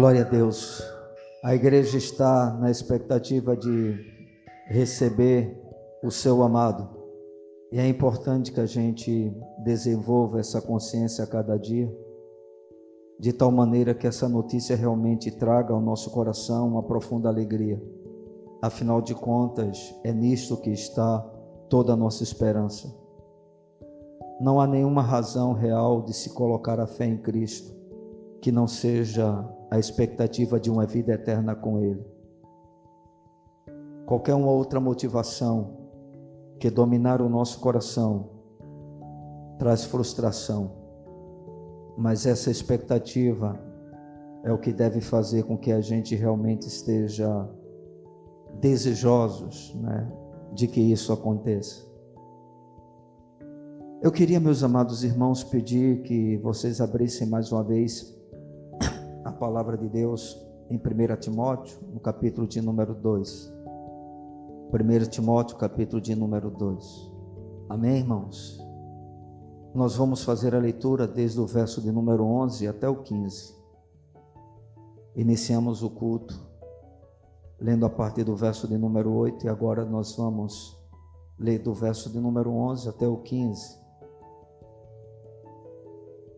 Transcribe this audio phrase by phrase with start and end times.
[0.00, 0.82] Glória a Deus.
[1.44, 4.00] A igreja está na expectativa de
[4.66, 5.54] receber
[6.02, 6.88] o seu amado.
[7.70, 9.30] E é importante que a gente
[9.62, 11.94] desenvolva essa consciência a cada dia,
[13.18, 17.78] de tal maneira que essa notícia realmente traga ao nosso coração uma profunda alegria.
[18.62, 21.18] Afinal de contas, é nisto que está
[21.68, 22.90] toda a nossa esperança.
[24.40, 27.79] Não há nenhuma razão real de se colocar a fé em Cristo
[28.40, 32.04] que não seja a expectativa de uma vida eterna com Ele.
[34.06, 35.76] Qualquer uma outra motivação
[36.58, 38.30] que dominar o nosso coração
[39.58, 40.72] traz frustração,
[41.96, 43.60] mas essa expectativa
[44.42, 47.48] é o que deve fazer com que a gente realmente esteja
[48.58, 50.10] desejosos né,
[50.54, 51.88] de que isso aconteça.
[54.02, 58.18] Eu queria, meus amados irmãos, pedir que vocês abrissem mais uma vez
[59.40, 60.38] palavra de Deus
[60.68, 63.50] em 1 Timóteo, no capítulo de número 2.
[64.70, 67.10] 1 Timóteo, capítulo de número 2.
[67.66, 68.60] Amém, irmãos?
[69.74, 73.58] Nós vamos fazer a leitura desde o verso de número 11 até o 15.
[75.16, 76.38] Iniciamos o culto
[77.58, 80.78] lendo a partir do verso de número 8 e agora nós vamos
[81.38, 83.79] ler do verso de número 11 até o 15.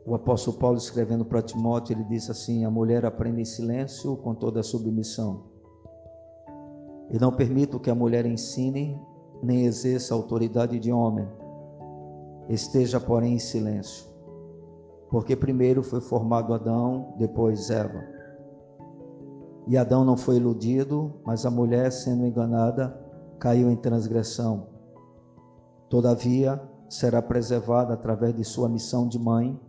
[0.04, 4.34] O apóstolo Paulo escrevendo para Timóteo, ele diz assim: A mulher aprende em silêncio com
[4.34, 5.44] toda a submissão.
[7.10, 9.00] E não permito que a mulher ensine
[9.42, 11.28] nem exerça a autoridade de homem.
[12.48, 14.10] Esteja, porém, em silêncio.
[15.08, 18.02] Porque primeiro foi formado Adão, depois Eva.
[19.68, 22.98] E Adão não foi iludido, mas a mulher, sendo enganada,
[23.38, 24.66] caiu em transgressão.
[25.88, 29.60] Todavia, será preservada através de sua missão de mãe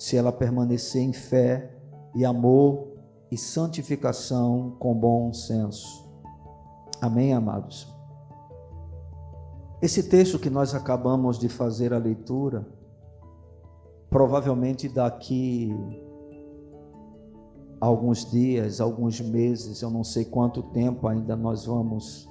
[0.00, 1.70] se ela permanecer em fé
[2.14, 2.88] e amor
[3.30, 6.08] e santificação com bom senso.
[7.02, 7.86] Amém, amados?
[9.82, 12.66] Esse texto que nós acabamos de fazer a leitura,
[14.08, 15.70] provavelmente daqui
[17.78, 22.26] a alguns dias, alguns meses, eu não sei quanto tempo ainda nós vamos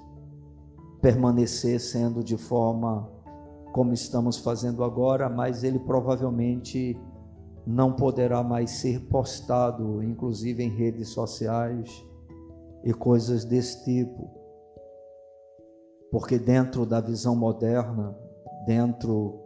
[1.03, 3.07] permanecer sendo de forma
[3.72, 7.00] como estamos fazendo agora, mas ele provavelmente
[7.66, 12.03] não poderá mais ser postado, inclusive em redes sociais
[12.84, 14.30] e coisas desse tipo.
[16.12, 18.18] Porque dentro da visão moderna,
[18.66, 19.40] dentro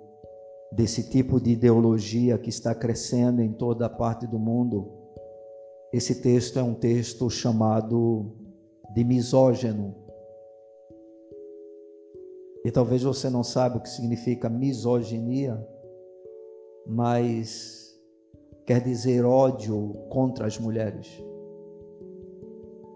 [0.71, 4.91] desse tipo de ideologia que está crescendo em toda a parte do mundo,
[5.91, 8.31] esse texto é um texto chamado
[8.93, 9.95] de misógeno.
[12.65, 15.61] E talvez você não saiba o que significa misoginia,
[16.87, 17.82] mas
[18.65, 21.07] quer dizer ódio contra as mulheres.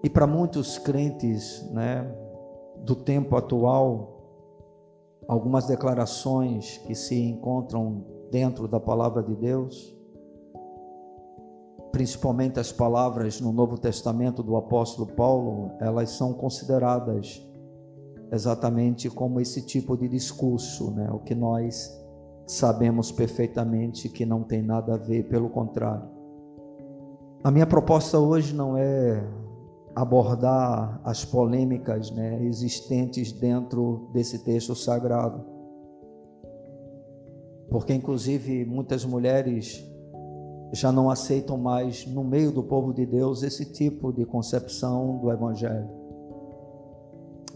[0.04, 2.10] E para muitos crentes, né,
[2.84, 4.18] do tempo atual,
[5.28, 9.96] algumas declarações que se encontram dentro da palavra de Deus,
[11.92, 17.44] principalmente as palavras no Novo Testamento do apóstolo Paulo, elas são consideradas
[18.32, 22.07] exatamente como esse tipo de discurso, né, o que nós
[22.48, 26.08] sabemos perfeitamente que não tem nada a ver, pelo contrário.
[27.44, 29.22] A minha proposta hoje não é
[29.94, 35.44] abordar as polêmicas né, existentes dentro desse texto sagrado,
[37.70, 39.84] porque inclusive muitas mulheres
[40.72, 45.32] já não aceitam mais no meio do povo de Deus esse tipo de concepção do
[45.32, 45.90] Evangelho.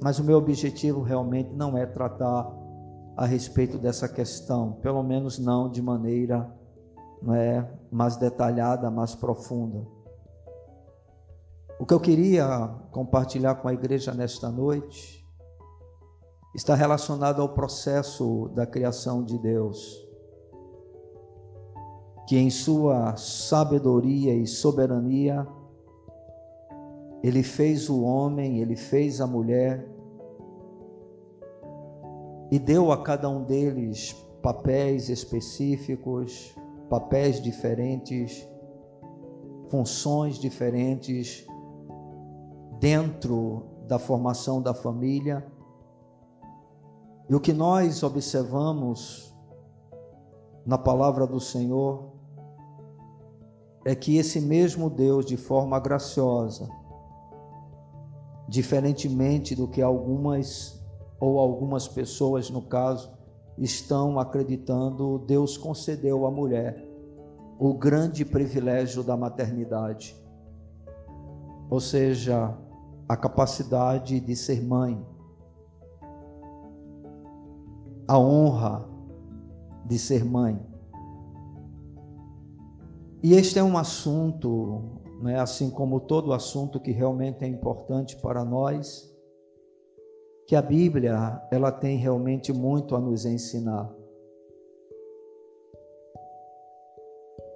[0.02, 2.61] Mas o meu objetivo realmente não é tratar
[3.22, 6.52] a respeito dessa questão, pelo menos não de maneira
[7.32, 9.86] é, mais detalhada, mais profunda.
[11.80, 15.24] O que eu queria compartilhar com a igreja nesta noite
[16.56, 20.04] está relacionado ao processo da criação de Deus,
[22.28, 25.48] que em sua sabedoria e soberania,
[27.22, 29.88] Ele fez o homem, Ele fez a mulher,
[32.52, 36.54] e deu a cada um deles papéis específicos,
[36.90, 38.46] papéis diferentes,
[39.70, 41.48] funções diferentes
[42.78, 45.46] dentro da formação da família.
[47.30, 49.34] E o que nós observamos
[50.66, 52.12] na palavra do Senhor
[53.86, 56.70] é que esse mesmo Deus, de forma graciosa,
[58.50, 60.81] diferentemente do que algumas
[61.22, 63.12] ou algumas pessoas, no caso,
[63.58, 66.84] estão acreditando, Deus concedeu à mulher
[67.60, 70.20] o grande privilégio da maternidade.
[71.70, 72.54] ou seja,
[73.08, 75.06] a capacidade de ser mãe,
[78.06, 78.90] a honra
[79.86, 80.60] de ser mãe.
[83.24, 88.44] E este é um assunto, né, assim como todo assunto que realmente é importante para
[88.44, 89.11] nós,
[90.48, 93.94] que a Bíblia ela tem realmente muito a nos ensinar.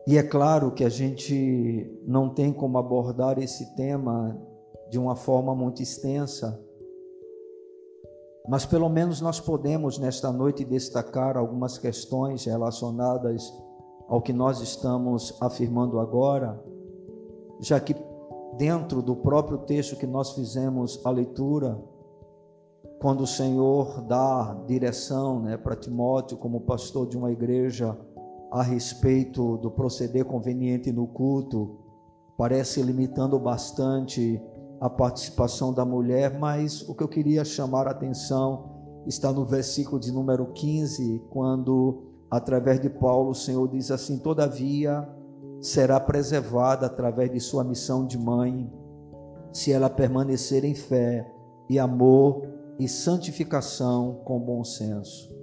[0.07, 4.39] E é claro que a gente não tem como abordar esse tema
[4.89, 6.63] de uma forma muito extensa,
[8.47, 13.51] mas pelo menos nós podemos nesta noite destacar algumas questões relacionadas
[14.07, 16.63] ao que nós estamos afirmando agora,
[17.59, 17.95] já que
[18.57, 21.81] dentro do próprio texto que nós fizemos a leitura,
[23.05, 27.95] quando o Senhor dá direção né, para Timóteo, como pastor de uma igreja,
[28.51, 31.77] a respeito do proceder conveniente no culto,
[32.35, 34.41] parece limitando bastante
[34.81, 39.99] a participação da mulher, mas o que eu queria chamar a atenção está no versículo
[39.99, 45.07] de número 15, quando, através de Paulo, o Senhor diz assim: Todavia
[45.61, 48.67] será preservada através de sua missão de mãe,
[49.53, 51.31] se ela permanecer em fé
[51.69, 55.33] e amor e santificação com bom senso.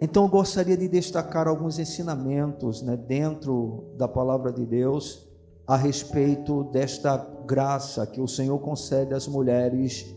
[0.00, 5.26] Então eu gostaria de destacar alguns ensinamentos né, dentro da palavra de Deus
[5.66, 7.16] a respeito desta
[7.46, 10.14] graça que o Senhor concede às mulheres,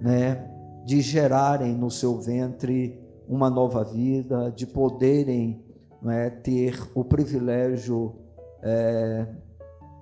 [0.00, 0.50] né,
[0.84, 2.98] de gerarem no seu ventre
[3.28, 5.62] uma nova vida, de poderem
[6.02, 8.14] né, ter o privilégio
[8.62, 9.26] é,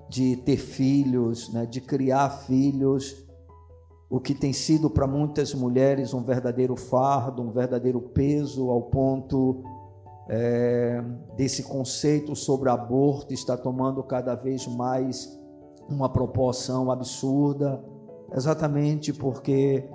[0.08, 3.25] de ter filhos, né, de criar filhos
[4.08, 9.64] o que tem sido para muitas mulheres um verdadeiro fardo, um verdadeiro peso, ao ponto
[10.28, 11.02] é,
[11.36, 15.38] desse conceito sobre aborto está tomando cada vez mais
[15.88, 17.82] uma proporção absurda,
[18.32, 19.88] exatamente porque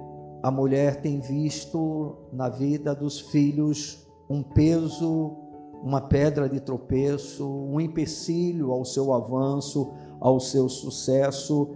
[0.43, 5.37] a mulher tem visto na vida dos filhos um peso,
[5.83, 11.69] uma pedra de tropeço, um empecilho ao seu avanço, ao seu sucesso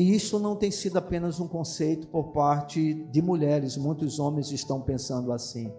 [0.00, 4.80] e isso não tem sido apenas um conceito por parte de mulheres, muitos homens estão
[4.80, 5.70] pensando assim.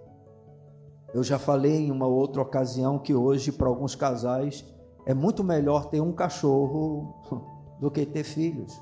[1.12, 4.64] Eu já falei em uma outra ocasião que hoje, para alguns casais,
[5.08, 7.16] é muito melhor ter um cachorro
[7.82, 8.80] do que ter filhos.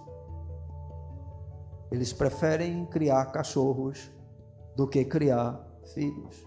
[1.90, 4.12] Eles preferem criar cachorros
[4.76, 6.46] do que criar filhos.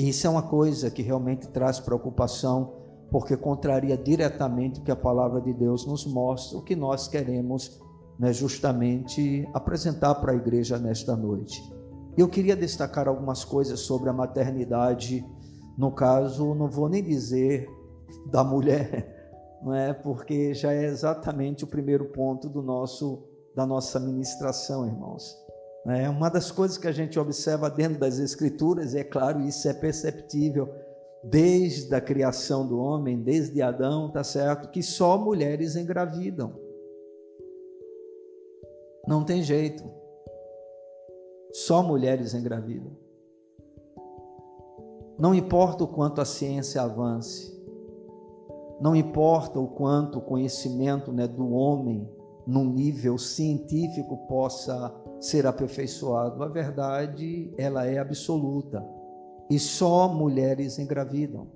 [0.00, 2.79] E isso é uma coisa que realmente traz preocupação
[3.10, 7.80] porque contraria diretamente o que a palavra de Deus nos mostra, o que nós queremos
[8.18, 11.60] né, justamente apresentar para a igreja nesta noite.
[12.16, 15.24] Eu queria destacar algumas coisas sobre a maternidade,
[15.76, 17.68] no caso, não vou nem dizer
[18.26, 19.18] da mulher,
[19.62, 19.92] não é?
[19.92, 25.36] Porque já é exatamente o primeiro ponto do nosso da nossa ministração, irmãos.
[25.88, 29.68] É uma das coisas que a gente observa dentro das escrituras, e é claro, isso
[29.68, 30.68] é perceptível
[31.22, 34.70] desde a criação do homem, desde Adão, tá certo?
[34.70, 36.54] Que só mulheres engravidam.
[39.06, 39.84] Não tem jeito.
[41.52, 42.96] Só mulheres engravidam.
[45.18, 47.60] Não importa o quanto a ciência avance,
[48.80, 52.08] não importa o quanto o conhecimento né, do homem
[52.46, 58.82] num nível científico possa ser aperfeiçoado, a verdade ela é absoluta
[59.50, 61.48] e só mulheres engravidam.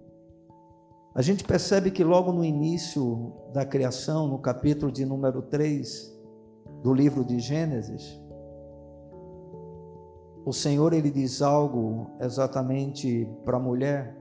[1.15, 6.13] A gente percebe que logo no início da criação, no capítulo de número 3
[6.83, 8.21] do livro de Gênesis,
[10.45, 14.17] o Senhor ele diz algo exatamente para a mulher.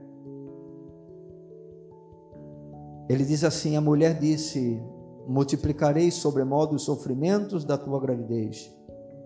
[3.08, 4.80] Ele diz assim: A mulher disse:
[5.26, 8.72] Multiplicarei sobremodo os sofrimentos da tua gravidez,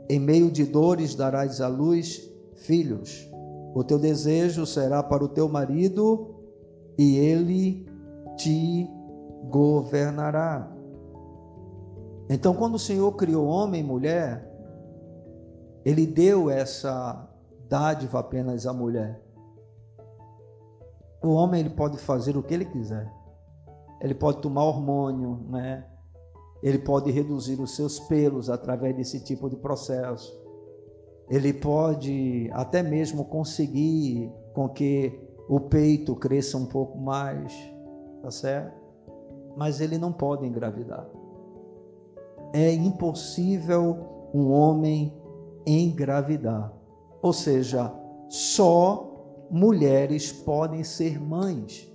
[0.09, 3.28] em meio de dores darás à luz filhos.
[3.75, 6.35] O teu desejo será para o teu marido
[6.99, 7.87] e ele
[8.37, 8.91] te
[9.49, 10.71] governará.
[12.31, 14.49] Então, quando o Senhor criou homem e mulher,
[15.85, 17.29] ele deu essa
[17.69, 19.23] dádiva apenas à mulher.
[21.23, 23.13] O homem ele pode fazer o que ele quiser.
[24.01, 25.87] Ele pode tomar hormônio, né?
[26.63, 30.48] Ele pode reduzir os seus pelos através desse tipo de processo
[31.30, 37.52] ele pode até mesmo conseguir com que o peito cresça um pouco mais,
[38.23, 38.76] tá certo?
[39.56, 41.06] Mas ele não pode engravidar.
[42.52, 45.12] É impossível um homem
[45.66, 46.73] engravidar.
[47.20, 47.92] Ou seja,
[48.28, 51.90] só mulheres podem ser mães.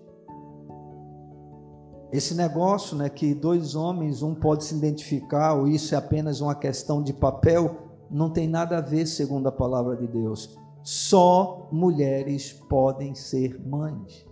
[2.12, 6.54] Esse negócio, né, que dois homens, um pode se identificar, ou isso é apenas uma
[6.54, 7.83] questão de papel,
[8.14, 10.56] não tem nada a ver, segundo a palavra de Deus.
[10.84, 14.26] Só mulheres podem ser mães.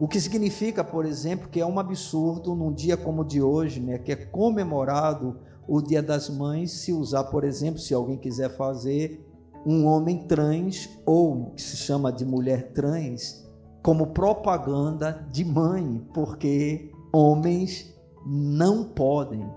[0.00, 3.78] O que significa, por exemplo, que é um absurdo num dia como o de hoje,
[3.78, 5.38] né, que é comemorado
[5.68, 9.24] o Dia das Mães, se usar, por exemplo, se alguém quiser fazer
[9.64, 13.48] um homem trans ou que se chama de mulher trans,
[13.80, 17.94] como propaganda de mãe, porque homens
[18.26, 19.48] não podem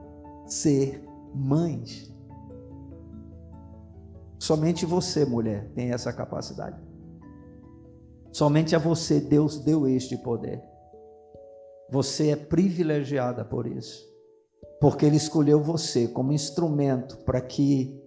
[0.45, 1.03] ser
[1.33, 2.14] mães.
[4.45, 6.79] Somente você, mulher, tem essa capacidade.
[8.31, 10.61] Somente a você Deus deu este poder.
[11.89, 14.07] Você é privilegiada por isso.
[14.79, 17.99] Porque Ele escolheu você como instrumento para que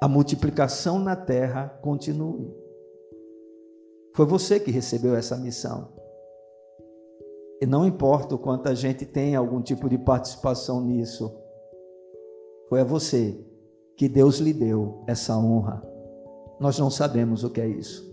[0.00, 2.54] a multiplicação na terra continue.
[4.14, 5.92] Foi você que recebeu essa missão.
[7.60, 11.36] E não importa o quanto a gente tem algum tipo de participação nisso,
[12.68, 13.49] foi a você
[14.00, 15.82] que Deus lhe deu essa honra.
[16.58, 18.10] Nós não sabemos o que é isso.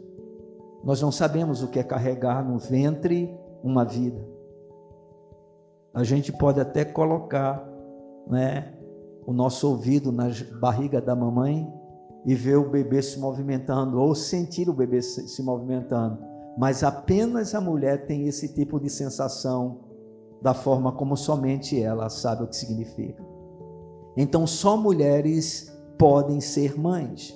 [0.83, 4.19] Nós não sabemos o que é carregar no ventre uma vida.
[5.93, 7.65] A gente pode até colocar,
[8.29, 8.73] né,
[9.25, 10.25] o nosso ouvido na
[10.59, 11.65] barriga da mamãe
[12.25, 16.19] e ver o bebê se movimentando ou sentir o bebê se movimentando,
[16.57, 19.85] mas apenas a mulher tem esse tipo de sensação
[20.41, 23.23] da forma como somente ela sabe o que significa.
[24.17, 25.66] Então só mulheres
[25.97, 27.35] podem ser mães.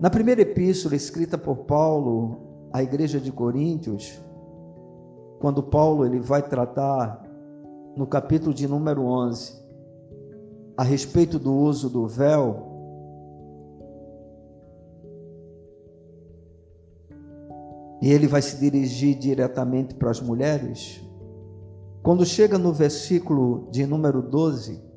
[0.00, 4.20] Na primeira epístola escrita por Paulo à igreja de Coríntios,
[5.40, 7.22] quando Paulo ele vai tratar
[7.96, 9.58] no capítulo de número 11
[10.76, 12.68] a respeito do uso do véu,
[18.00, 21.04] e ele vai se dirigir diretamente para as mulheres.
[22.00, 24.87] Quando chega no versículo de número 12,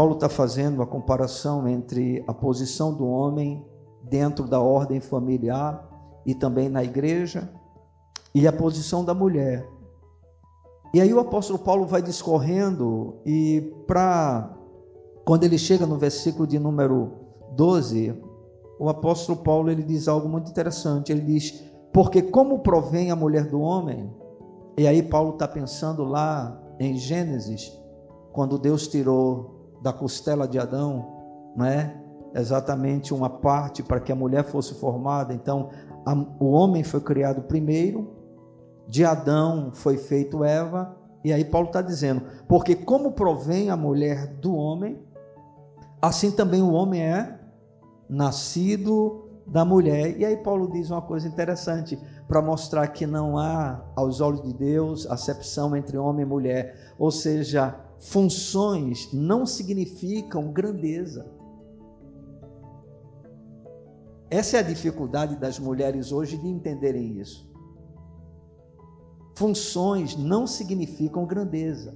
[0.00, 3.62] Paulo está fazendo a comparação entre a posição do homem
[4.02, 5.86] dentro da ordem familiar
[6.24, 7.52] e também na igreja
[8.34, 9.68] e a posição da mulher.
[10.94, 14.56] E aí o apóstolo Paulo vai discorrendo e para
[15.22, 17.12] quando ele chega no versículo de número
[17.52, 18.18] 12,
[18.78, 21.12] o apóstolo Paulo ele diz algo muito interessante.
[21.12, 24.10] Ele diz: porque como provém a mulher do homem,
[24.78, 27.70] e aí Paulo está pensando lá em Gênesis,
[28.32, 31.96] quando Deus tirou da costela de Adão, não é?
[32.34, 35.34] Exatamente uma parte para que a mulher fosse formada.
[35.34, 35.70] Então,
[36.06, 38.16] a, o homem foi criado primeiro,
[38.86, 44.26] de Adão foi feito Eva, e aí Paulo está dizendo: porque como provém a mulher
[44.26, 44.98] do homem,
[46.00, 47.38] assim também o homem é
[48.08, 50.18] nascido da mulher.
[50.18, 54.52] E aí Paulo diz uma coisa interessante para mostrar que não há aos olhos de
[54.52, 61.30] Deus acepção entre homem e mulher, ou seja, funções não significam grandeza.
[64.30, 67.48] Essa é a dificuldade das mulheres hoje de entenderem isso.
[69.36, 71.94] Funções não significam grandeza.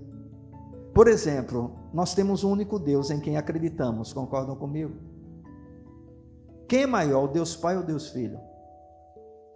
[0.93, 4.95] Por exemplo, nós temos um único Deus em quem acreditamos, concordam comigo?
[6.69, 8.39] Quem é maior, Deus Pai ou Deus Filho?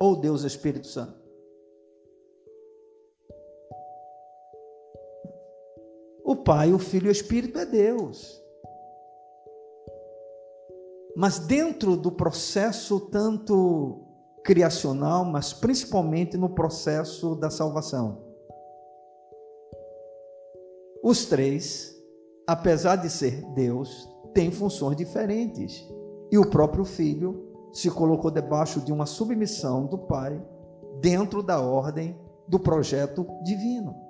[0.00, 1.17] Ou Deus Espírito Santo?
[6.28, 8.38] O Pai, o Filho e o Espírito é Deus.
[11.16, 14.04] Mas dentro do processo tanto
[14.44, 18.18] criacional, mas principalmente no processo da salvação.
[21.02, 21.96] Os três,
[22.46, 25.82] apesar de ser Deus, têm funções diferentes.
[26.30, 30.46] E o próprio filho se colocou debaixo de uma submissão do pai,
[31.00, 34.07] dentro da ordem do projeto divino.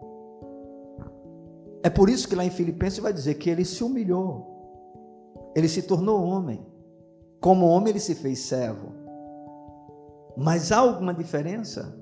[1.83, 5.83] É por isso que lá em Filipenses vai dizer que ele se humilhou, ele se
[5.83, 6.67] tornou homem.
[7.41, 8.93] Como homem, ele se fez servo.
[10.37, 11.97] Mas há alguma diferença?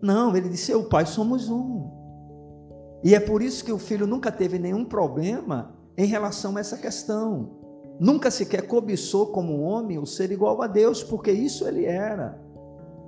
[0.00, 1.90] Não, ele disse: Eu, Pai, somos um.
[3.02, 6.76] E é por isso que o filho nunca teve nenhum problema em relação a essa
[6.76, 7.50] questão.
[7.98, 12.40] Nunca sequer cobiçou como homem o ser igual a Deus, porque isso ele era.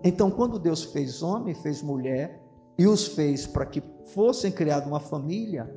[0.03, 2.41] Então, quando Deus fez homem, fez mulher
[2.79, 3.83] e os fez para que
[4.15, 5.69] fossem criados uma família,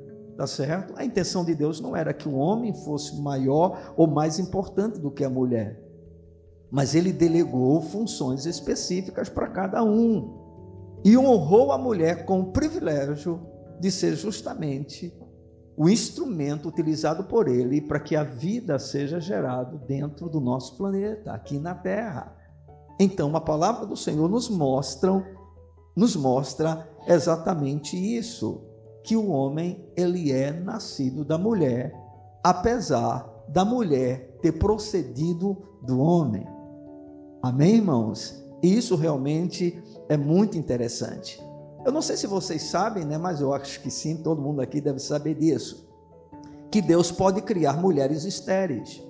[0.41, 0.95] tá certo?
[0.97, 5.11] A intenção de Deus não era que o homem fosse maior ou mais importante do
[5.11, 5.79] que a mulher,
[6.71, 13.39] mas ele delegou funções específicas para cada um e honrou a mulher com o privilégio
[13.79, 15.15] de ser justamente
[15.77, 21.33] o instrumento utilizado por ele para que a vida seja gerada dentro do nosso planeta,
[21.33, 22.35] aqui na Terra.
[22.99, 25.23] Então, a palavra do Senhor nos mostra
[25.95, 28.70] nos mostra exatamente isso,
[29.03, 31.93] que o homem ele é nascido da mulher,
[32.43, 36.45] apesar da mulher ter procedido do homem.
[37.41, 38.41] Amém, irmãos?
[38.61, 41.41] Isso realmente é muito interessante.
[41.83, 44.79] Eu não sei se vocês sabem, né, mas eu acho que sim, todo mundo aqui
[44.79, 45.89] deve saber disso.
[46.69, 49.03] Que Deus pode criar mulheres estéreis.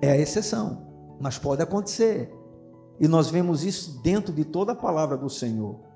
[0.00, 0.88] É a exceção,
[1.20, 2.34] mas pode acontecer.
[2.98, 5.91] E nós vemos isso dentro de toda a palavra do Senhor.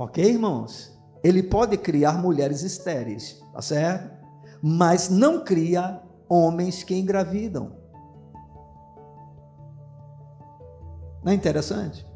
[0.00, 0.98] Ok, irmãos?
[1.22, 4.10] Ele pode criar mulheres estéreis, tá certo?
[4.62, 7.76] Mas não cria homens que engravidam.
[11.22, 12.08] Não é interessante?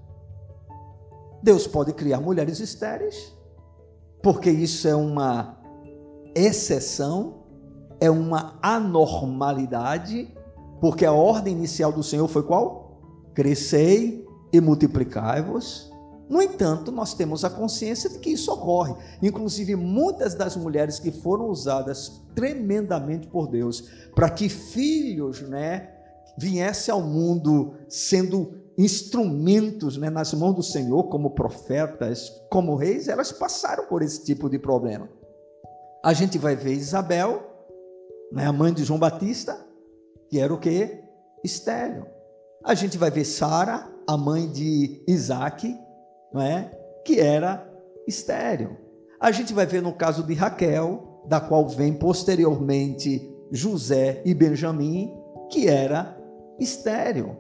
[1.43, 3.37] Deus pode criar mulheres estéreis,
[4.23, 5.59] porque isso é uma
[6.35, 7.45] exceção,
[8.01, 10.35] é uma anormalidade,
[10.81, 13.03] porque a ordem inicial do Senhor foi qual?
[13.35, 15.93] Crescei e multiplicai-vos.
[16.29, 18.95] No entanto, nós temos a consciência de que isso ocorre.
[19.23, 23.83] Inclusive, muitas das mulheres que foram usadas tremendamente por Deus
[24.15, 25.91] para que filhos, né,
[26.37, 33.31] viessem ao mundo sendo instrumentos né, nas mãos do Senhor, como profetas, como reis, elas
[33.31, 35.09] passaram por esse tipo de problema.
[36.03, 37.43] A gente vai ver Isabel,
[38.33, 39.65] né, a mãe de João Batista,
[40.29, 41.03] que era o que?
[41.45, 42.07] Estéreo.
[42.65, 45.79] A gente vai ver Sara, a mãe de Isaac,
[46.35, 46.71] não é?
[47.05, 47.71] que era
[48.09, 48.77] estéreo.
[49.21, 55.15] A gente vai ver no caso de Raquel, da qual vem posteriormente José e Benjamim,
[55.51, 56.19] que era
[56.59, 57.37] estéreo.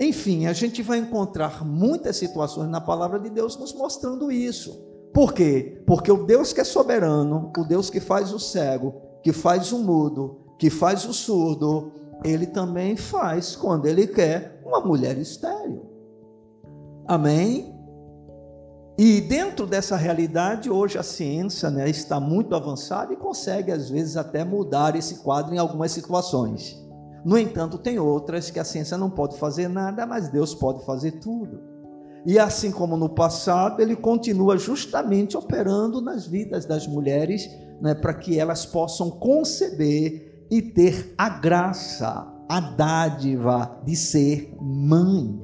[0.00, 4.86] Enfim, a gente vai encontrar muitas situações na palavra de Deus nos mostrando isso.
[5.12, 5.82] Por quê?
[5.86, 9.78] Porque o Deus que é soberano, o Deus que faz o cego, que faz o
[9.78, 11.92] mudo, que faz o surdo,
[12.24, 15.90] ele também faz, quando ele quer, uma mulher estéril.
[17.06, 17.69] Amém?
[19.02, 24.14] E dentro dessa realidade, hoje a ciência né, está muito avançada e consegue, às vezes,
[24.14, 26.78] até mudar esse quadro em algumas situações.
[27.24, 31.12] No entanto, tem outras que a ciência não pode fazer nada, mas Deus pode fazer
[31.12, 31.62] tudo.
[32.26, 37.48] E assim como no passado, ele continua justamente operando nas vidas das mulheres,
[37.80, 45.40] né, para que elas possam conceber e ter a graça, a dádiva de ser mãe.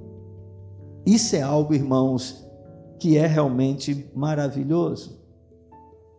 [1.06, 2.45] Isso é algo, irmãos,
[2.98, 5.20] que é realmente maravilhoso.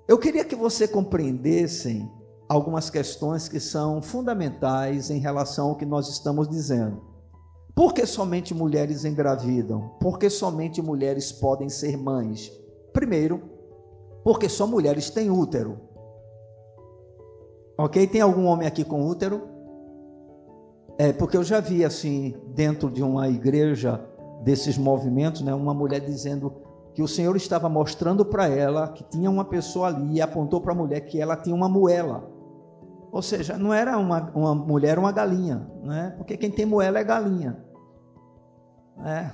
[0.07, 2.09] Eu queria que você compreendessem
[2.47, 7.01] algumas questões que são fundamentais em relação ao que nós estamos dizendo.
[7.75, 9.91] Por que somente mulheres engravidam?
[9.99, 12.51] Por que somente mulheres podem ser mães?
[12.93, 13.41] Primeiro,
[14.23, 15.79] porque só mulheres têm útero.
[17.77, 18.07] Ok?
[18.07, 19.41] Tem algum homem aqui com útero?
[20.97, 24.03] É, porque eu já vi assim, dentro de uma igreja
[24.43, 26.66] desses movimentos, né, uma mulher dizendo
[26.97, 30.71] que o Senhor estava mostrando para ela que tinha uma pessoa ali e apontou para
[30.71, 32.27] a mulher que ela tinha uma moela.
[33.11, 36.15] Ou seja, não era uma, uma mulher, uma galinha, né?
[36.17, 37.63] porque quem tem moela é galinha.
[39.05, 39.29] É.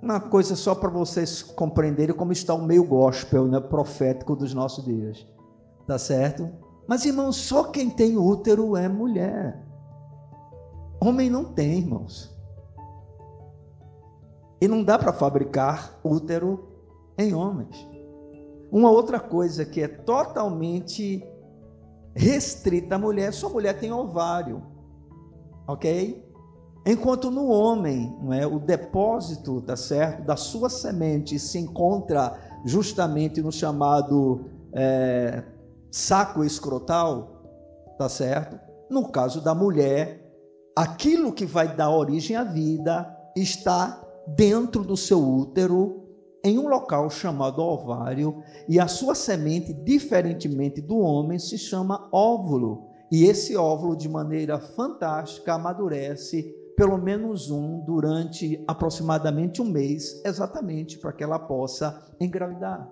[0.00, 4.84] Uma coisa só para vocês compreenderem como está o meio gospel, né, profético dos nossos
[4.84, 5.26] dias.
[5.84, 6.48] Tá certo?
[6.86, 9.66] Mas, irmãos, só quem tem útero é mulher.
[11.00, 12.37] Homem não tem, irmãos.
[14.60, 16.68] E não dá para fabricar útero
[17.16, 17.76] em homens.
[18.70, 21.24] Uma outra coisa que é totalmente
[22.14, 24.62] restrita à mulher, sua mulher tem ovário,
[25.66, 26.26] ok?
[26.84, 33.40] Enquanto no homem, não é, o depósito, tá certo, da sua semente se encontra justamente
[33.42, 35.44] no chamado é,
[35.90, 37.42] saco escrotal,
[37.98, 38.58] tá certo?
[38.90, 40.24] No caso da mulher,
[40.74, 44.02] aquilo que vai dar origem à vida está
[44.36, 46.04] dentro do seu útero,
[46.44, 52.86] em um local chamado ovário, e a sua semente, diferentemente do homem, se chama óvulo.
[53.10, 60.96] E esse óvulo, de maneira fantástica, amadurece pelo menos um durante aproximadamente um mês, exatamente
[60.96, 62.88] para que ela possa engravidar.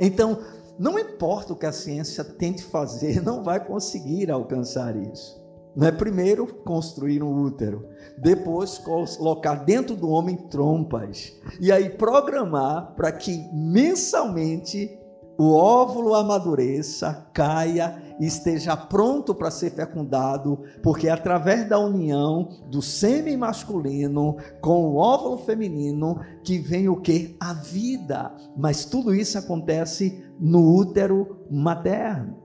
[0.00, 0.38] Então,
[0.78, 5.43] não importa o que a ciência tente fazer, não vai conseguir alcançar isso.
[5.76, 12.94] Não é primeiro construir um útero, depois colocar dentro do homem trompas e aí programar
[12.94, 14.98] para que mensalmente
[15.36, 22.48] o óvulo amadureça, caia e esteja pronto para ser fecundado, porque é através da união
[22.70, 27.36] do sêmen masculino com o óvulo feminino que vem o que?
[27.40, 28.32] A vida.
[28.56, 32.43] Mas tudo isso acontece no útero materno.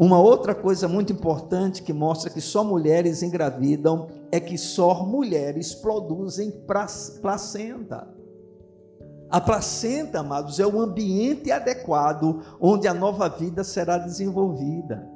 [0.00, 5.74] Uma outra coisa muito importante que mostra que só mulheres engravidam é que só mulheres
[5.74, 6.50] produzem
[7.20, 8.08] placenta.
[9.28, 15.06] A placenta, amados, é o ambiente adequado onde a nova vida será desenvolvida.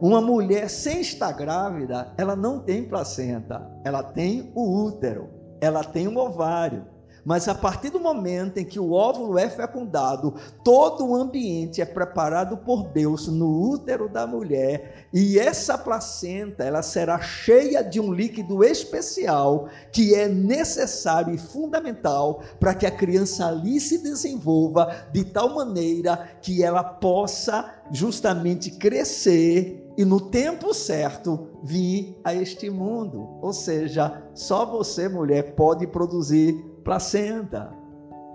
[0.00, 5.28] Uma mulher sem estar grávida, ela não tem placenta, ela tem o útero,
[5.60, 6.86] ela tem o ovário.
[7.24, 11.84] Mas a partir do momento em que o óvulo é fecundado, todo o ambiente é
[11.84, 18.12] preparado por Deus no útero da mulher, e essa placenta, ela será cheia de um
[18.12, 25.24] líquido especial que é necessário e fundamental para que a criança ali se desenvolva de
[25.24, 33.38] tal maneira que ela possa justamente crescer e no tempo certo vir a este mundo.
[33.42, 37.72] Ou seja, só você, mulher, pode produzir placenta,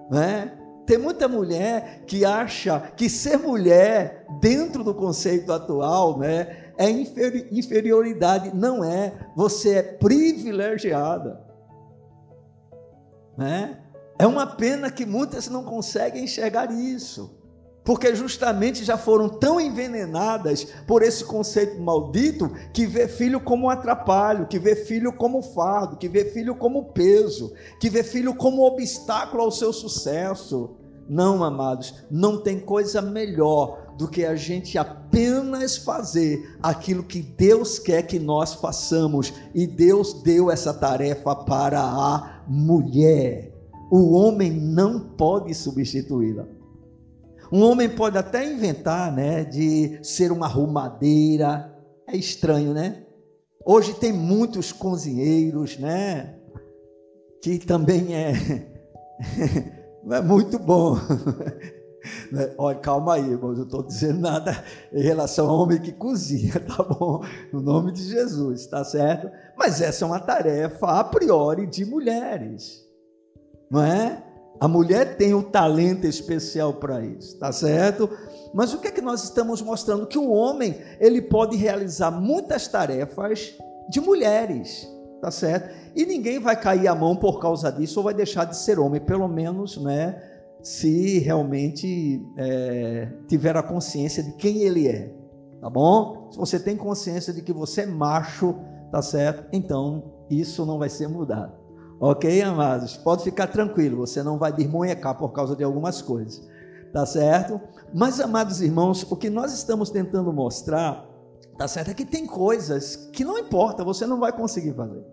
[0.10, 0.58] né?
[0.86, 8.56] Tem muita mulher que acha que ser mulher, dentro do conceito atual, né, é inferioridade.
[8.56, 9.14] Não é.
[9.36, 11.46] Você é privilegiada.
[13.38, 13.80] Né?
[14.18, 17.37] É uma pena que muitas não conseguem enxergar isso
[17.88, 23.70] porque justamente já foram tão envenenadas por esse conceito maldito que vê filho como um
[23.70, 28.68] atrapalho, que vê filho como fardo, que vê filho como peso, que vê filho como
[28.68, 30.72] obstáculo ao seu sucesso.
[31.08, 37.80] Não, amados, não tem coisa melhor do que a gente apenas fazer aquilo que Deus
[37.80, 43.54] quer que nós façamos, e Deus deu essa tarefa para a mulher.
[43.90, 46.57] O homem não pode substituí-la.
[47.52, 51.74] Um homem pode até inventar, né, de ser uma arrumadeira.
[52.08, 53.04] É estranho, né?
[53.66, 56.36] Hoje tem muitos cozinheiros, né?
[57.42, 58.32] Que também é,
[60.10, 60.96] é muito bom.
[62.32, 62.54] Né?
[62.58, 66.84] Olha, calma aí, irmãos, eu estou dizendo nada em relação ao homem que cozinha, tá
[66.84, 67.22] bom?
[67.52, 69.30] No nome de Jesus, tá certo?
[69.58, 72.82] Mas essa é uma tarefa a priori de mulheres,
[73.70, 74.24] não é?
[74.60, 78.10] A mulher tem um talento especial para isso, tá certo?
[78.54, 80.08] Mas o que é que nós estamos mostrando?
[80.08, 83.54] Que o homem, ele pode realizar muitas tarefas
[83.90, 84.88] de mulheres,
[85.22, 85.74] tá certo?
[85.96, 89.00] E ninguém vai cair a mão por causa disso ou vai deixar de ser homem,
[89.00, 90.22] pelo menos, né?
[90.62, 95.14] Se realmente é, tiver a consciência de quem ele é,
[95.62, 96.30] tá bom?
[96.32, 98.56] Se você tem consciência de que você é macho,
[98.92, 99.48] tá certo?
[99.54, 101.57] Então isso não vai ser mudado.
[102.00, 102.96] Ok, amados?
[102.96, 106.48] Pode ficar tranquilo, você não vai desmonhecar por causa de algumas coisas,
[106.94, 107.60] tá certo?
[107.92, 111.10] Mas, amados irmãos, o que nós estamos tentando mostrar,
[111.58, 111.90] tá certo?
[111.90, 115.04] É que tem coisas que não importa, você não vai conseguir fazer,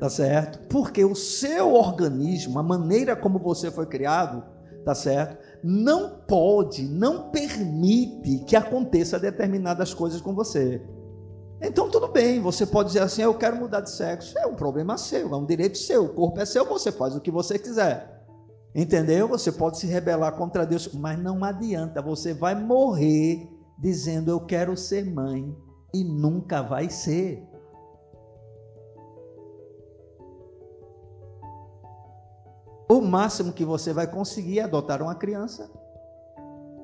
[0.00, 0.66] tá certo?
[0.68, 4.42] Porque o seu organismo, a maneira como você foi criado,
[4.84, 5.38] tá certo?
[5.62, 10.82] Não pode, não permite que aconteça determinadas coisas com você.
[11.62, 14.38] Então tudo bem, você pode dizer assim, eu quero mudar de sexo.
[14.38, 17.20] É um problema seu, é um direito seu, o corpo é seu, você faz o
[17.20, 18.18] que você quiser.
[18.74, 19.28] Entendeu?
[19.28, 24.76] Você pode se rebelar contra Deus, mas não adianta, você vai morrer dizendo eu quero
[24.76, 25.54] ser mãe
[25.92, 27.46] e nunca vai ser.
[32.88, 35.70] O máximo que você vai conseguir é adotar uma criança,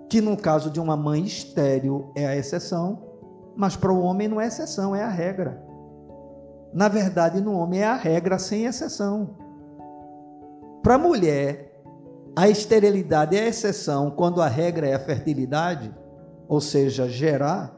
[0.09, 3.06] que no caso de uma mãe estéril é a exceção,
[3.57, 5.63] mas para o homem não é exceção, é a regra.
[6.73, 9.37] Na verdade, no homem é a regra sem exceção.
[10.83, 11.83] Para a mulher,
[12.37, 15.93] a esterilidade é a exceção quando a regra é a fertilidade,
[16.47, 17.75] ou seja, gerar.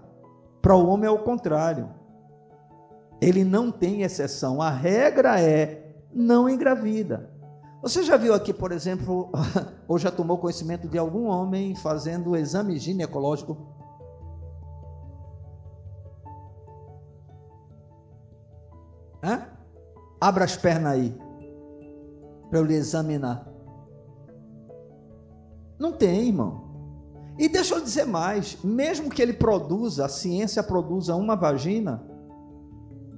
[0.60, 1.88] Para o homem é o contrário.
[3.20, 4.60] Ele não tem exceção.
[4.60, 7.30] A regra é não engravida.
[7.80, 9.30] Você já viu aqui, por exemplo,
[9.86, 13.77] ou já tomou conhecimento de algum homem fazendo exame ginecológico
[19.22, 19.48] Hã?
[20.20, 21.16] Abra as pernas aí.
[22.48, 23.46] Para eu lhe examinar.
[25.78, 26.68] Não tem, irmão.
[27.38, 32.02] E deixa eu dizer mais: mesmo que ele produza, a ciência produza uma vagina,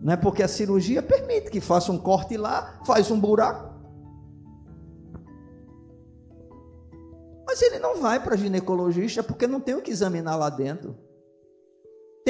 [0.02, 3.70] não é porque a cirurgia permite que faça um corte lá, faz um buraco.
[7.46, 10.96] Mas ele não vai para ginecologista porque não tem o que examinar lá dentro.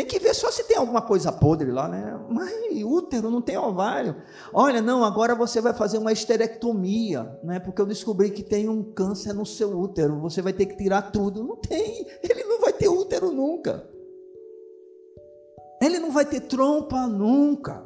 [0.01, 2.19] Tem que ver só se tem alguma coisa podre lá, né?
[2.31, 2.51] Mas
[2.83, 4.17] útero não tem ovário.
[4.51, 7.61] Olha, não, agora você vai fazer uma esterectomia, né?
[7.61, 10.19] Porque eu descobri que tem um câncer no seu útero.
[10.21, 11.45] Você vai ter que tirar tudo.
[11.45, 12.07] Não tem.
[12.23, 13.87] Ele não vai ter útero nunca.
[15.83, 17.85] Ele não vai ter trompa nunca.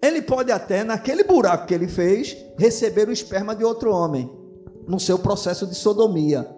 [0.00, 4.30] Ele pode até, naquele buraco que ele fez, receber o esperma de outro homem,
[4.86, 6.48] no seu processo de sodomia.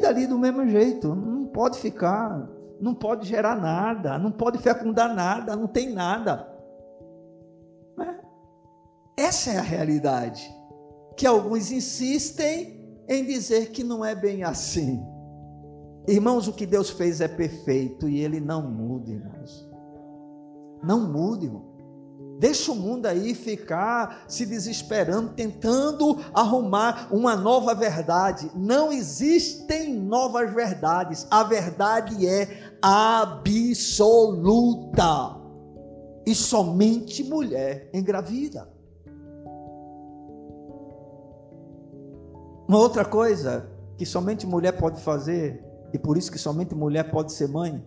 [0.00, 1.14] Dali do mesmo jeito.
[1.14, 2.48] Não pode ficar,
[2.80, 6.54] não pode gerar nada, não pode fecundar nada, não tem nada.
[9.16, 10.52] Essa é a realidade.
[11.16, 15.00] Que alguns insistem em dizer que não é bem assim.
[16.06, 19.70] Irmãos, o que Deus fez é perfeito e ele não muda, irmãos.
[20.82, 21.73] Não muda, irmão.
[22.44, 28.50] Deixa o mundo aí ficar se desesperando, tentando arrumar uma nova verdade.
[28.54, 31.26] Não existem novas verdades.
[31.30, 33.80] A verdade é absoluta.
[36.26, 38.68] E somente mulher engravida.
[42.68, 47.32] Uma outra coisa que somente mulher pode fazer, e por isso que somente mulher pode
[47.32, 47.82] ser mãe,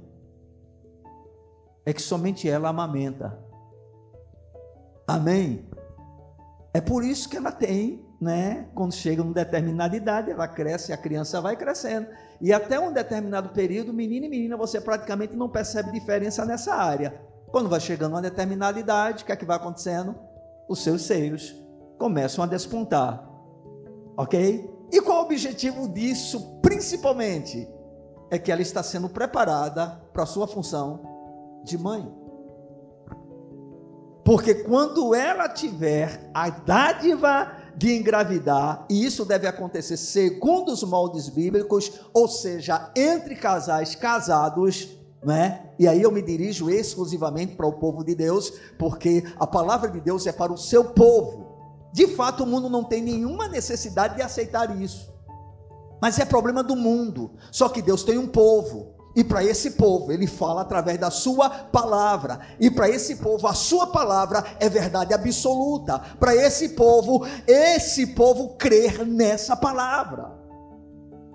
[1.85, 3.45] é que somente ela amamenta.
[5.07, 5.65] Amém?
[6.73, 8.67] É por isso que ela tem, né?
[8.75, 12.07] Quando chega uma determinada idade, ela cresce, a criança vai crescendo.
[12.41, 17.21] E até um determinado período, menino e menina, você praticamente não percebe diferença nessa área.
[17.51, 20.13] Quando vai chegando uma determinada idade, o que é que vai acontecendo?
[20.67, 21.55] Os seus seios
[21.97, 23.27] começam a despontar.
[24.17, 24.69] Ok?
[24.91, 27.67] E qual o objetivo disso, principalmente?
[28.29, 32.13] É que ela está sendo preparada para a sua função de mãe.
[34.27, 41.29] Porque quando ela tiver a dádiva de engravidar, e isso deve acontecer segundo os moldes
[41.29, 44.89] bíblicos, ou seja, entre casais casados,
[45.23, 45.69] né?
[45.79, 50.01] E aí eu me dirijo exclusivamente para o povo de Deus, porque a palavra de
[50.01, 51.87] Deus é para o seu povo.
[51.93, 55.09] De fato, o mundo não tem nenhuma necessidade de aceitar isso.
[56.01, 57.31] Mas é problema do mundo.
[57.49, 58.96] Só que Deus tem um povo.
[59.17, 62.39] E para esse povo, ele fala através da sua palavra.
[62.59, 65.97] E para esse povo, a sua palavra é verdade absoluta.
[66.19, 70.31] Para esse povo, esse povo crer nessa palavra.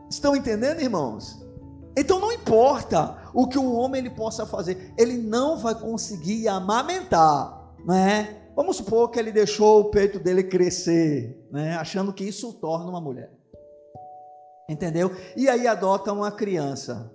[0.09, 1.45] Estão entendendo, irmãos?
[1.97, 7.75] Então não importa o que o homem ele possa fazer, ele não vai conseguir amamentar,
[7.85, 8.42] não é?
[8.55, 12.88] Vamos supor que ele deixou o peito dele crescer, né, achando que isso o torna
[12.88, 13.33] uma mulher.
[14.68, 15.11] Entendeu?
[15.37, 17.11] E aí adota uma criança.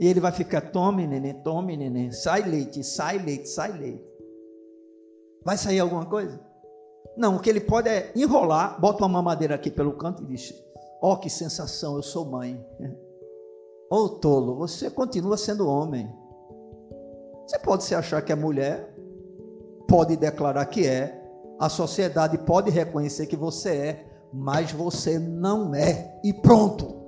[0.00, 4.04] E ele vai ficar, tome, neném, tome, neném, sai leite, sai leite, sai leite.
[5.44, 6.40] Vai sair alguma coisa?
[7.16, 10.52] Não, o que ele pode é enrolar, bota uma mamadeira aqui pelo canto e diz:
[11.00, 12.64] oh, que sensação, eu sou mãe.
[13.90, 16.10] Oh, tolo, você continua sendo homem.
[17.46, 18.92] Você pode se achar que é mulher,
[19.86, 21.22] pode declarar que é,
[21.60, 27.03] a sociedade pode reconhecer que você é, mas você não é, e pronto.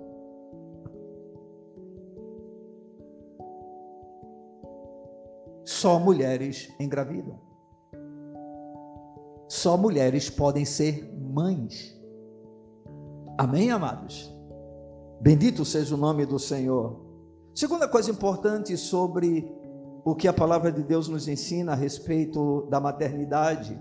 [5.66, 7.40] Só mulheres engravidam.
[9.48, 11.92] Só mulheres podem ser mães.
[13.36, 14.32] Amém, amados?
[15.20, 17.04] Bendito seja o nome do Senhor.
[17.52, 19.52] Segunda coisa importante sobre
[20.04, 23.76] o que a palavra de Deus nos ensina a respeito da maternidade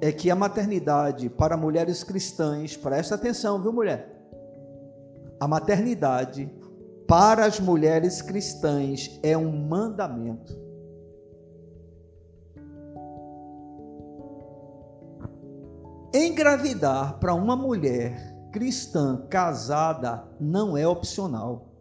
[0.00, 4.08] é que a maternidade para mulheres cristãs, presta atenção, viu, mulher?
[5.40, 6.48] A maternidade
[7.10, 10.56] para as mulheres cristãs é um mandamento.
[16.14, 21.74] Engravidar para uma mulher cristã casada não é opcional.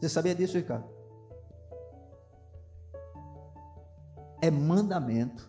[0.00, 0.90] Você sabia disso, Ricardo?
[4.42, 5.48] É mandamento.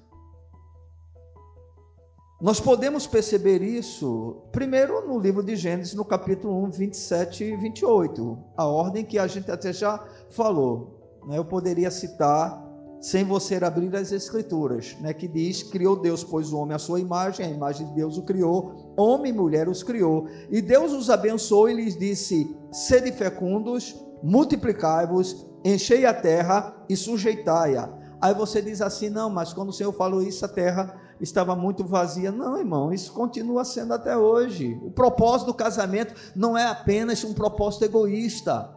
[2.42, 8.36] Nós podemos perceber isso, primeiro no livro de Gênesis, no capítulo 1, 27 e 28,
[8.58, 11.22] a ordem que a gente até já falou.
[11.28, 11.38] Né?
[11.38, 12.68] Eu poderia citar,
[13.00, 15.14] sem você abrir as Escrituras, né?
[15.14, 18.24] que diz: Criou Deus, pois o homem à sua imagem, a imagem de Deus o
[18.24, 23.96] criou, homem e mulher os criou, e Deus os abençoou e lhes disse: Sede fecundos,
[24.24, 28.02] multiplicai-vos, enchei a terra e sujeitai-a.
[28.20, 31.86] Aí você diz assim: não, mas quando o Senhor falou isso, a terra estava muito
[31.86, 32.32] vazia.
[32.32, 34.80] Não, irmão, isso continua sendo até hoje.
[34.84, 38.70] O propósito do casamento não é apenas um propósito egoísta,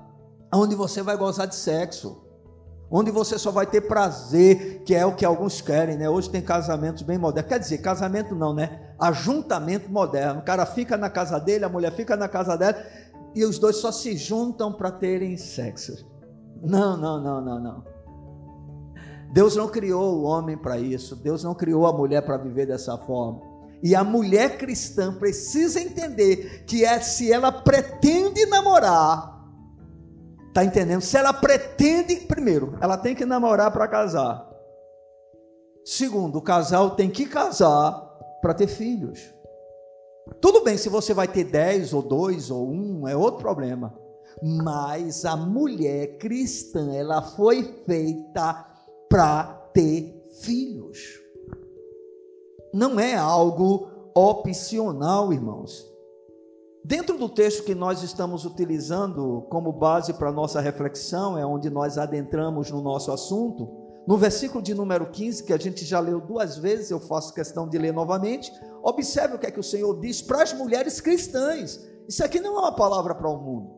[0.52, 2.22] onde você vai gozar de sexo,
[2.90, 6.08] onde você só vai ter prazer, que é o que alguns querem, né?
[6.08, 7.48] Hoje tem casamentos bem modernos.
[7.48, 8.94] Quer dizer, casamento não, né?
[8.98, 10.40] Ajuntamento moderno.
[10.40, 12.76] O cara fica na casa dele, a mulher fica na casa dela
[13.34, 16.06] e os dois só se juntam para terem sexo.
[16.62, 17.93] Não, não, não, não, não.
[19.32, 21.16] Deus não criou o homem para isso.
[21.16, 23.40] Deus não criou a mulher para viver dessa forma.
[23.82, 29.44] E a mulher cristã precisa entender que é se ela pretende namorar,
[30.54, 31.02] tá entendendo?
[31.02, 34.48] Se ela pretende, primeiro, ela tem que namorar para casar.
[35.84, 37.92] Segundo, o casal tem que casar
[38.40, 39.20] para ter filhos.
[40.40, 43.94] Tudo bem, se você vai ter dez ou dois ou um, é outro problema.
[44.42, 48.73] Mas a mulher cristã, ela foi feita
[49.14, 51.20] para ter filhos.
[52.72, 55.88] Não é algo opcional, irmãos.
[56.84, 61.96] Dentro do texto que nós estamos utilizando como base para nossa reflexão, é onde nós
[61.96, 63.70] adentramos no nosso assunto,
[64.04, 67.68] no versículo de número 15, que a gente já leu duas vezes, eu faço questão
[67.68, 68.50] de ler novamente,
[68.82, 71.88] observe o que é que o Senhor diz para as mulheres cristãs.
[72.08, 73.73] Isso aqui não é uma palavra para o mundo.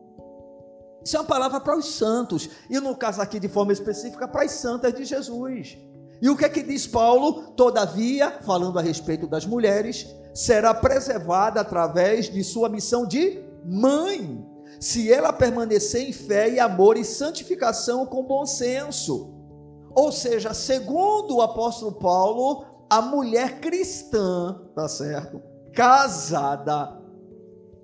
[1.07, 4.43] Isso é uma palavra para os santos, e no caso aqui de forma específica para
[4.43, 5.77] as santas de Jesus.
[6.21, 7.53] E o que é que diz Paulo?
[7.55, 14.45] Todavia, falando a respeito das mulheres, será preservada através de sua missão de mãe,
[14.81, 19.33] se ela permanecer em fé e amor e santificação com bom senso.
[19.95, 25.41] Ou seja, segundo o apóstolo Paulo, a mulher cristã, tá certo?
[25.73, 27.01] Casada,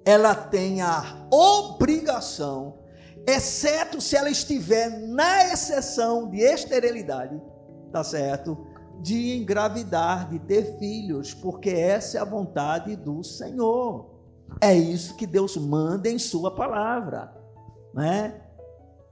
[0.04, 2.83] ela tem a obrigação,
[3.28, 7.42] exceto se ela estiver na exceção de esterilidade,
[7.92, 8.74] tá certo?
[9.04, 14.14] de engravidar, de ter filhos, porque essa é a vontade do Senhor.
[14.62, 17.34] É isso que Deus manda em Sua palavra,
[17.94, 18.42] né?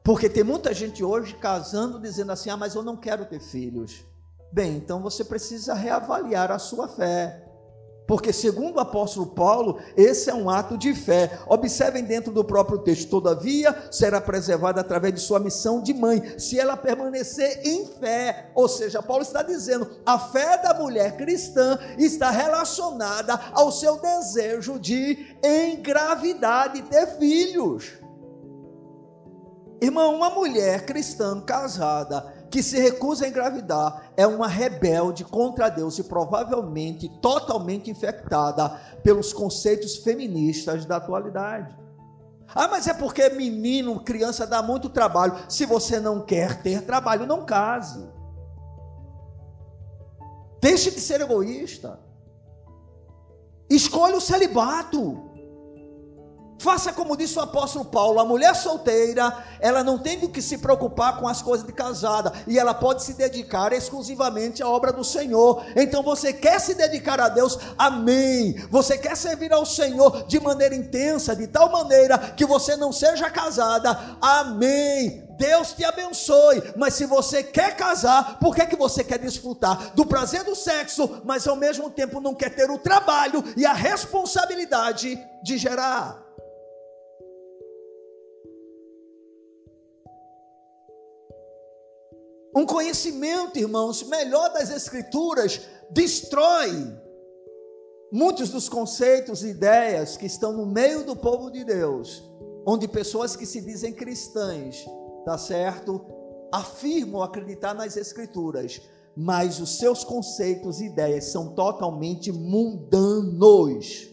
[0.01, 4.05] Porque tem muita gente hoje casando dizendo assim: ah, mas eu não quero ter filhos.
[4.51, 7.45] Bem, então você precisa reavaliar a sua fé.
[8.07, 11.39] Porque, segundo o apóstolo Paulo, esse é um ato de fé.
[11.47, 16.59] Observem dentro do próprio texto: todavia será preservada através de sua missão de mãe, se
[16.59, 18.51] ela permanecer em fé.
[18.53, 24.77] Ou seja, Paulo está dizendo: a fé da mulher cristã está relacionada ao seu desejo
[24.79, 27.93] de engravidar, de ter filhos.
[29.81, 35.97] Irmão, uma mulher cristã casada que se recusa a engravidar é uma rebelde contra Deus
[35.97, 38.69] e provavelmente totalmente infectada
[39.01, 41.73] pelos conceitos feministas da atualidade.
[42.53, 45.33] Ah, mas é porque menino, criança dá muito trabalho.
[45.47, 48.05] Se você não quer ter trabalho, não case.
[50.59, 51.97] Deixe de ser egoísta.
[53.69, 55.30] Escolha o celibato.
[56.61, 60.59] Faça como disse o apóstolo Paulo: a mulher solteira, ela não tem do que se
[60.59, 65.03] preocupar com as coisas de casada, e ela pode se dedicar exclusivamente à obra do
[65.03, 65.65] Senhor.
[65.75, 68.53] Então você quer se dedicar a Deus, amém.
[68.69, 73.27] Você quer servir ao Senhor de maneira intensa, de tal maneira que você não seja
[73.31, 75.27] casada, amém.
[75.39, 80.05] Deus te abençoe, mas se você quer casar, por que, que você quer desfrutar do
[80.05, 85.19] prazer do sexo, mas ao mesmo tempo não quer ter o trabalho e a responsabilidade
[85.41, 86.30] de gerar?
[92.55, 96.69] Um conhecimento, irmãos, melhor das Escrituras destrói
[98.11, 102.21] muitos dos conceitos e ideias que estão no meio do povo de Deus,
[102.65, 104.85] onde pessoas que se dizem cristãs,
[105.23, 106.05] tá certo?
[106.51, 108.81] Afirmam acreditar nas Escrituras,
[109.15, 114.09] mas os seus conceitos e ideias são totalmente mundanos.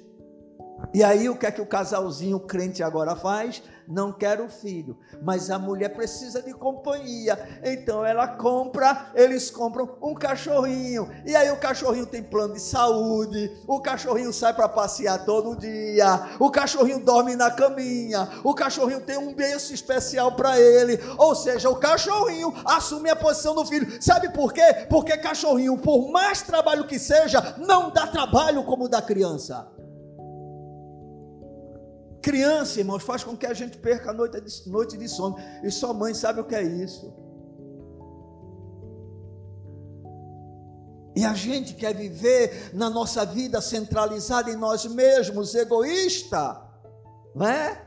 [0.94, 3.61] E aí o que é que o casalzinho crente agora faz?
[3.88, 7.61] Não quero filho, mas a mulher precisa de companhia.
[7.64, 11.09] Então ela compra, eles compram um cachorrinho.
[11.24, 16.37] E aí o cachorrinho tem plano de saúde, o cachorrinho sai para passear todo dia,
[16.38, 21.01] o cachorrinho dorme na caminha, o cachorrinho tem um berço especial para ele.
[21.16, 24.03] Ou seja, o cachorrinho assume a posição do filho.
[24.03, 24.87] Sabe por quê?
[24.90, 29.66] Porque cachorrinho, por mais trabalho que seja, não dá trabalho como da criança.
[32.28, 35.36] Criança, irmãos, faz com que a gente perca a noite de, noite de sono.
[35.64, 37.10] E sua mãe sabe o que é isso.
[41.16, 46.60] E a gente quer viver na nossa vida centralizada em nós mesmos, egoísta,
[47.34, 47.82] não é?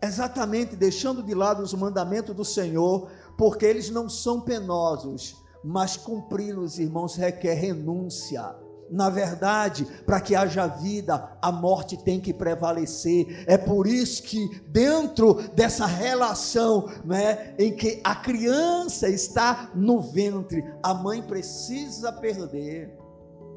[0.00, 6.78] Exatamente deixando de lado os mandamentos do Senhor, porque eles não são penosos, mas cumpri-los,
[6.78, 8.54] irmãos, requer renúncia.
[8.90, 13.44] Na verdade, para que haja vida, a morte tem que prevalecer.
[13.46, 20.64] É por isso que, dentro dessa relação né, em que a criança está no ventre,
[20.82, 22.96] a mãe precisa perder.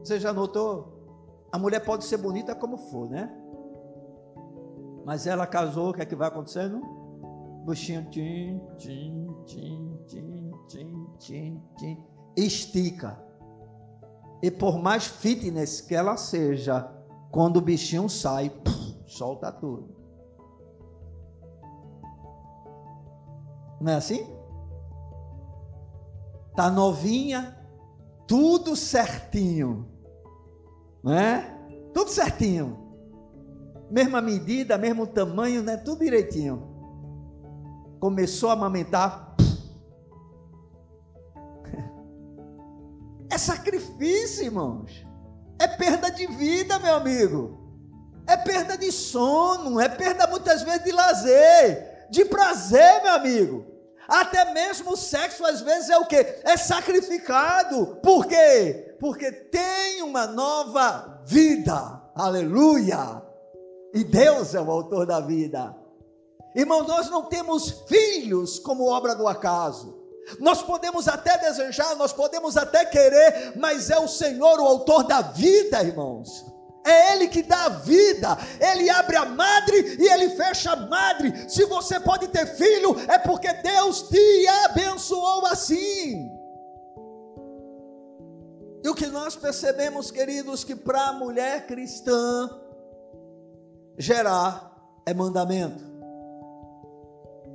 [0.04, 1.02] Você já notou?
[1.52, 3.32] A mulher pode ser bonita como for, né?
[5.06, 6.82] Mas ela casou, o que é que vai acontecendo?
[7.66, 12.04] Buchinho, tim, tim, tim, tim, tim, tim, tim,
[12.36, 13.31] estica
[14.42, 16.90] e por mais fitness que ela seja,
[17.32, 19.96] quando o bichinho sai, puf, solta tudo.
[23.80, 24.28] Não é assim?
[26.56, 27.58] Tá novinha,
[28.28, 29.88] tudo certinho.
[31.04, 31.58] Não é?
[31.94, 32.78] Tudo certinho.
[33.90, 35.78] mesma medida, mesmo tamanho, né?
[35.78, 36.68] Tudo direitinho.
[38.00, 39.31] Começou a amamentar.
[43.32, 44.92] É sacrifício, irmãos.
[45.58, 47.58] É perda de vida, meu amigo.
[48.28, 53.66] É perda de sono, é perda muitas vezes de lazer, de prazer, meu amigo.
[54.08, 56.18] Até mesmo o sexo às vezes é o que?
[56.44, 58.00] É sacrificado.
[58.04, 58.98] Por quê?
[59.00, 62.02] Porque tem uma nova vida.
[62.14, 63.22] Aleluia!
[63.94, 65.74] E Deus é o autor da vida.
[66.54, 70.01] Irmão, nós não temos filhos como obra do acaso.
[70.40, 75.22] Nós podemos até desejar, nós podemos até querer, mas é o Senhor o autor da
[75.22, 76.46] vida, irmãos.
[76.86, 81.50] É Ele que dá a vida, Ele abre a madre e Ele fecha a madre.
[81.50, 86.30] Se você pode ter filho, é porque Deus te abençoou assim.
[88.84, 92.50] E o que nós percebemos, queridos, que para a mulher cristã,
[93.98, 95.91] gerar é mandamento.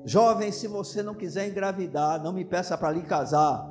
[0.06, 3.68] Jovem, se você não quiser engravidar, não me peça para lhe casar.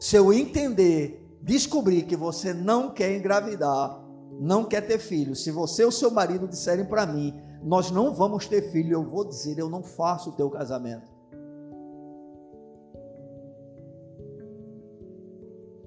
[0.00, 4.02] Se eu entender, descobrir que você não quer engravidar,
[4.40, 8.14] não quer ter filho, se você e o seu marido disserem para mim, nós não
[8.14, 11.20] vamos ter filho, eu vou dizer, eu não faço o teu casamento.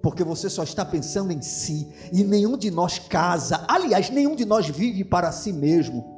[0.03, 3.63] porque você só está pensando em si e nenhum de nós casa.
[3.69, 6.12] Aliás, nenhum de nós vive para si mesmo.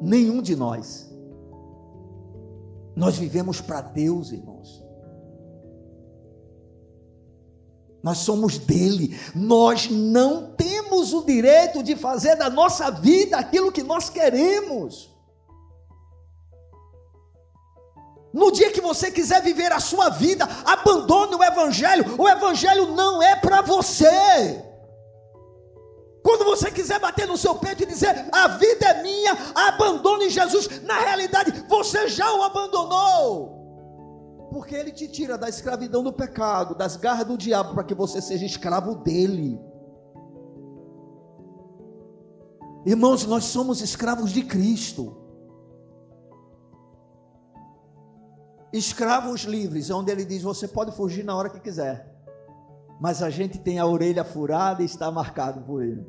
[0.00, 1.10] Nenhum de nós.
[2.94, 4.84] Nós vivemos para Deus, irmãos.
[8.02, 9.18] Nós somos dele.
[9.34, 15.10] Nós não temos o direito de fazer da nossa vida aquilo que nós queremos.
[18.32, 22.20] No dia que você quiser viver a sua vida, abandone o Evangelho.
[22.20, 24.65] O Evangelho não é para você.
[26.26, 30.82] Quando você quiser bater no seu peito e dizer, a vida é minha, abandone Jesus.
[30.82, 34.48] Na realidade, você já o abandonou.
[34.50, 38.20] Porque ele te tira da escravidão do pecado, das garras do diabo, para que você
[38.20, 39.56] seja escravo dele.
[42.84, 45.22] Irmãos, nós somos escravos de Cristo.
[48.72, 52.15] escravos livres, onde ele diz: você pode fugir na hora que quiser,
[53.00, 56.06] mas a gente tem a orelha furada e está marcado por ele.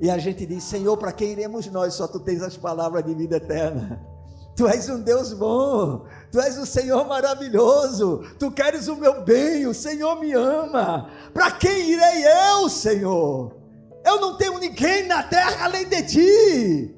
[0.00, 1.94] E a gente diz: Senhor, para quem iremos nós?
[1.94, 4.04] Só tu tens as palavras de vida eterna.
[4.56, 9.66] Tu és um Deus bom, tu és um Senhor maravilhoso, tu queres o meu bem,
[9.66, 11.08] o Senhor me ama.
[11.32, 13.56] Para quem irei eu, Senhor?
[14.04, 16.96] Eu não tenho ninguém na terra além de ti.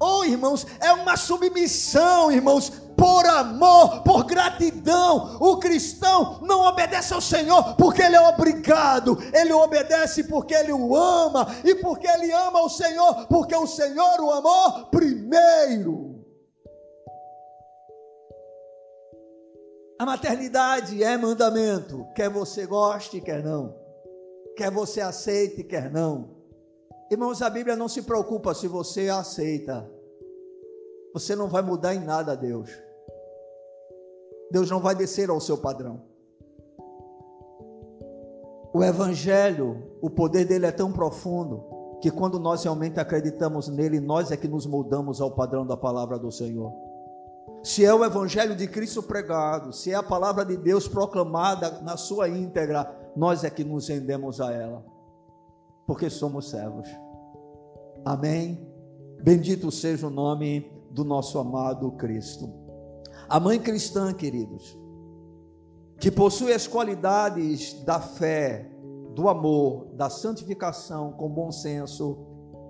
[0.00, 5.38] Oh, irmãos, é uma submissão, irmãos, por amor, por gratidão.
[5.40, 10.96] O cristão não obedece ao Senhor porque ele é obrigado, ele obedece porque ele o
[10.96, 16.18] ama e porque ele ama o Senhor, porque o Senhor o amou primeiro.
[20.00, 23.74] A maternidade é mandamento, quer você goste, quer não,
[24.56, 26.36] quer você aceite, quer não.
[27.10, 29.90] Irmãos, a Bíblia não se preocupa se você aceita.
[31.14, 32.70] Você não vai mudar em nada a Deus.
[34.50, 36.02] Deus não vai descer ao seu padrão.
[38.72, 41.64] O Evangelho, o poder dele é tão profundo
[42.00, 46.18] que quando nós realmente acreditamos nele, nós é que nos moldamos ao padrão da palavra
[46.18, 46.72] do Senhor.
[47.62, 51.96] Se é o Evangelho de Cristo pregado, se é a palavra de Deus proclamada na
[51.96, 54.98] sua íntegra, nós é que nos rendemos a ela
[55.88, 56.86] porque somos servos.
[58.04, 58.70] Amém?
[59.22, 62.46] Bendito seja o nome do nosso amado Cristo.
[63.28, 64.78] A mãe cristã, queridos,
[66.00, 68.70] que possui as qualidades da fé,
[69.14, 72.16] do amor, da santificação com bom senso,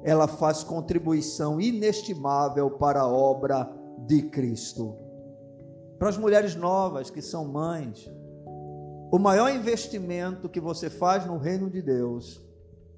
[0.02, 3.70] ela faz contribuição inestimável para a obra
[4.06, 4.96] de Cristo.
[5.96, 8.10] Para as mulheres novas que são mães,
[9.12, 12.42] o maior investimento que você faz no reino de Deus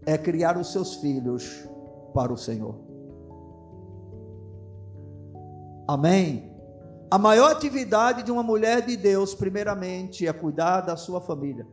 [0.06, 1.68] é criar os seus filhos
[2.14, 2.74] para o Senhor.
[5.86, 6.49] Amém?
[7.10, 11.66] A maior atividade de uma mulher de Deus, primeiramente, é cuidar da sua família.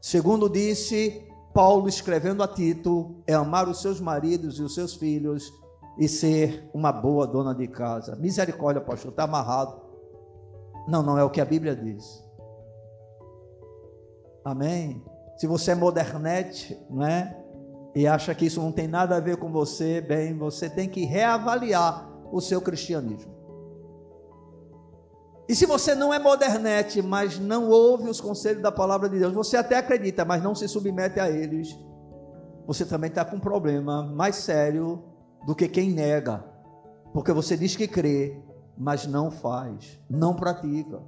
[0.00, 5.52] Segundo disse Paulo, escrevendo a Tito, é amar os seus maridos e os seus filhos
[5.98, 8.14] e ser uma boa dona de casa.
[8.14, 9.80] Misericórdia, pastor, está amarrado.
[10.86, 12.24] Não, não é o que a Bíblia diz.
[14.44, 15.04] Amém?
[15.36, 17.36] Se você é modernete, não é?
[17.96, 21.04] E acha que isso não tem nada a ver com você, bem, você tem que
[21.04, 23.38] reavaliar o seu cristianismo.
[25.48, 29.32] E se você não é modernete, mas não ouve os conselhos da palavra de Deus,
[29.32, 31.74] você até acredita, mas não se submete a eles,
[32.66, 35.02] você também está com um problema mais sério
[35.46, 36.44] do que quem nega,
[37.14, 38.42] porque você diz que crê,
[38.76, 41.00] mas não faz, não pratica.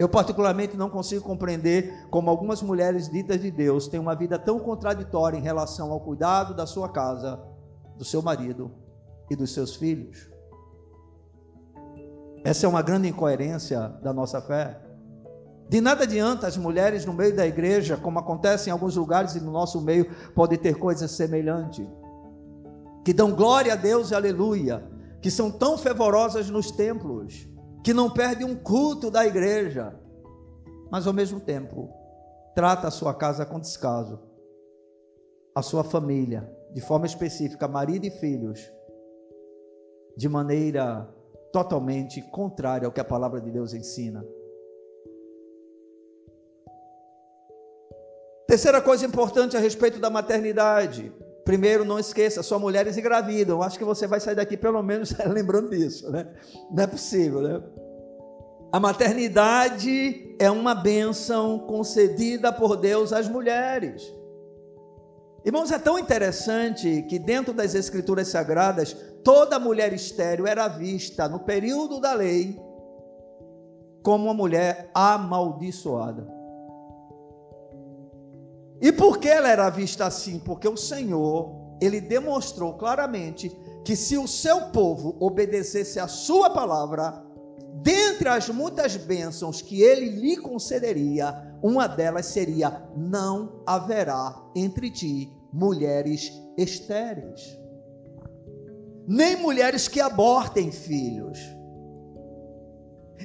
[0.00, 4.58] Eu, particularmente, não consigo compreender como algumas mulheres ditas de Deus têm uma vida tão
[4.58, 7.38] contraditória em relação ao cuidado da sua casa,
[8.00, 8.72] do seu marido
[9.30, 10.26] e dos seus filhos.
[12.42, 14.80] Essa é uma grande incoerência da nossa fé.
[15.68, 19.40] De nada adianta as mulheres no meio da igreja, como acontece em alguns lugares e
[19.40, 21.86] no nosso meio, pode ter coisas semelhantes,
[23.04, 24.82] que dão glória a Deus e aleluia,
[25.20, 27.46] que são tão fervorosas nos templos,
[27.84, 29.94] que não perde um culto da igreja,
[30.90, 31.90] mas ao mesmo tempo
[32.54, 34.18] trata a sua casa com descaso,
[35.54, 38.60] a sua família, de forma específica, marido e filhos,
[40.16, 41.08] de maneira
[41.52, 44.24] totalmente contrária ao que a palavra de Deus ensina.
[48.46, 51.12] Terceira coisa importante a respeito da maternidade.
[51.44, 53.62] Primeiro, não esqueça, só mulheres engravidam.
[53.62, 56.26] Acho que você vai sair daqui pelo menos lembrando disso, né?
[56.70, 57.62] Não é possível, né?
[58.72, 64.12] A maternidade é uma bênção concedida por Deus às mulheres.
[65.44, 71.40] Irmãos, é tão interessante que dentro das Escrituras Sagradas, toda mulher estéril era vista no
[71.40, 72.60] período da lei
[74.02, 76.26] como uma mulher amaldiçoada.
[78.80, 80.38] E por que ela era vista assim?
[80.38, 87.22] Porque o Senhor, ele demonstrou claramente que se o seu povo obedecesse a sua palavra,
[87.82, 95.32] dentre as muitas bênçãos que ele lhe concederia, uma delas seria: não haverá entre ti
[95.52, 97.58] mulheres estéreis,
[99.06, 101.38] nem mulheres que abortem filhos.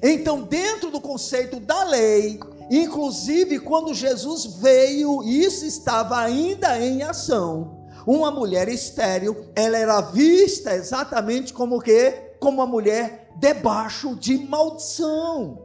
[0.03, 7.85] Então, dentro do conceito da lei, inclusive quando Jesus veio, isso estava ainda em ação.
[8.05, 15.64] Uma mulher estéril, ela era vista exatamente como que como uma mulher debaixo de maldição.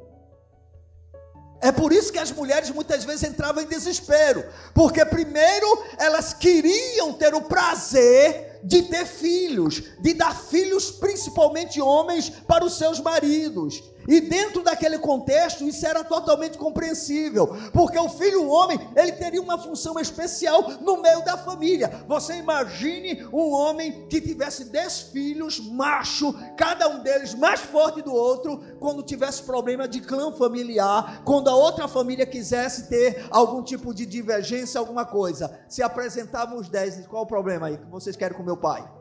[1.60, 7.12] É por isso que as mulheres muitas vezes entravam em desespero, porque primeiro elas queriam
[7.12, 13.82] ter o prazer de ter filhos, de dar filhos, principalmente homens, para os seus maridos.
[14.10, 19.56] E dentro daquele contexto, isso era totalmente compreensível, porque o filho homem, ele teria uma
[19.56, 22.04] função especial no meio da família.
[22.08, 28.12] Você imagine um homem que tivesse dez filhos, macho, cada um deles mais forte do
[28.12, 33.94] outro, quando tivesse problema de clã familiar, quando a outra família quisesse ter algum tipo
[33.94, 38.36] de divergência, alguma coisa, se apresentavam os dez, qual o problema aí que vocês querem
[38.36, 38.99] com meu pai?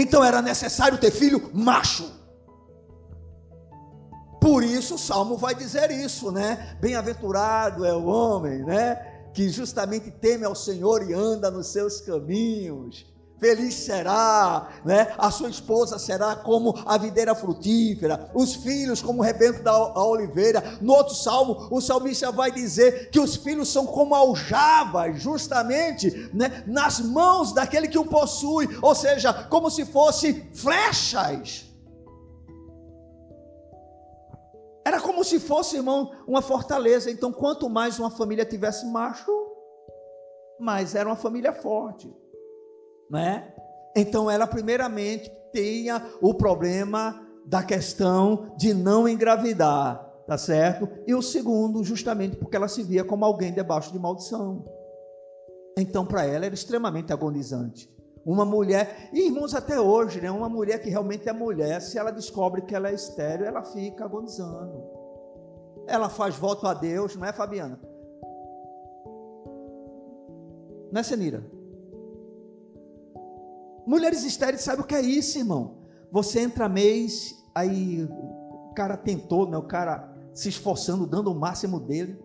[0.00, 2.08] Então era necessário ter filho macho.
[4.40, 6.78] Por isso o salmo vai dizer isso, né?
[6.80, 8.94] Bem-aventurado é o homem, né?
[9.34, 15.14] Que justamente teme ao Senhor e anda nos seus caminhos feliz será, né?
[15.16, 20.78] A sua esposa será como a videira frutífera, os filhos como o rebento da oliveira.
[20.80, 26.64] No outro salmo, o salmista vai dizer que os filhos são como aljavas, justamente, né?
[26.66, 31.66] Nas mãos daquele que o possui, ou seja, como se fossem flechas.
[34.84, 37.10] Era como se fosse, irmão, uma fortaleza.
[37.10, 39.30] Então, quanto mais uma família tivesse macho,
[40.58, 42.10] mais era uma família forte
[43.10, 43.52] né?
[43.96, 50.88] Então ela primeiramente tinha o problema da questão de não engravidar, tá certo?
[51.06, 54.64] E o segundo, justamente porque ela se via como alguém debaixo de maldição.
[55.76, 57.90] Então para ela era extremamente agonizante.
[58.24, 60.30] Uma mulher, e irmãos, até hoje, né?
[60.30, 64.04] Uma mulher que realmente é mulher, se ela descobre que ela é estéreo, ela fica
[64.04, 64.84] agonizando.
[65.86, 67.80] Ela faz voto a Deus, não é, Fabiana?
[70.92, 71.57] Não é, Senira?
[73.88, 75.78] Mulheres estéreis, sabe o que é isso, irmão?
[76.12, 79.56] Você entra mês, aí o cara tentou, né?
[79.56, 82.22] O cara se esforçando, dando o máximo dele.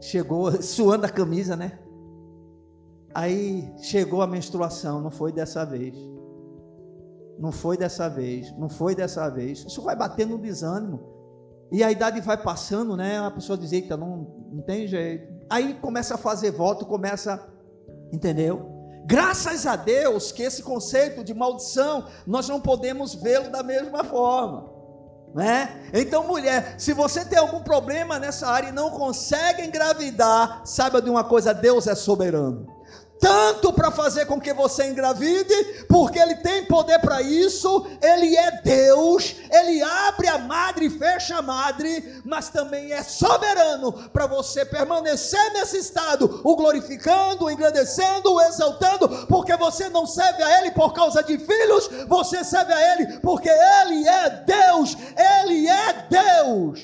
[0.00, 1.76] Chegou suando a camisa, né?
[3.12, 5.92] Aí chegou a menstruação, não foi dessa vez.
[7.36, 9.64] Não foi dessa vez, não foi dessa vez.
[9.66, 11.00] Isso vai batendo no desânimo.
[11.72, 13.18] E a idade vai passando, né?
[13.18, 14.18] A pessoa diz, eita, não,
[14.52, 15.26] não tem jeito.
[15.50, 17.44] Aí começa a fazer voto, começa,
[18.12, 18.71] entendeu?
[19.04, 24.70] Graças a Deus que esse conceito de maldição nós não podemos vê-lo da mesma forma.
[25.34, 25.90] Né?
[25.94, 31.08] Então, mulher, se você tem algum problema nessa área e não consegue engravidar, saiba de
[31.08, 32.66] uma coisa: Deus é soberano.
[33.22, 35.54] Tanto para fazer com que você engravide,
[35.88, 41.36] porque Ele tem poder para isso, Ele é Deus, Ele abre a madre e fecha
[41.36, 48.32] a madre, mas também é soberano para você permanecer nesse estado, o glorificando, o engrandecendo,
[48.32, 52.92] o exaltando, porque você não serve a Ele por causa de filhos, você serve a
[52.92, 56.80] Ele porque Ele é Deus, Ele é Deus.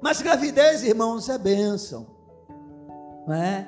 [0.00, 2.13] Mas gravidez, irmãos, é bênção.
[3.32, 3.66] É?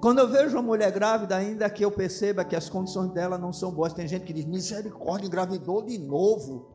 [0.00, 3.52] Quando eu vejo uma mulher grávida, ainda que eu perceba que as condições dela não
[3.52, 6.70] são boas, tem gente que diz: misericórdia, engravidou de novo.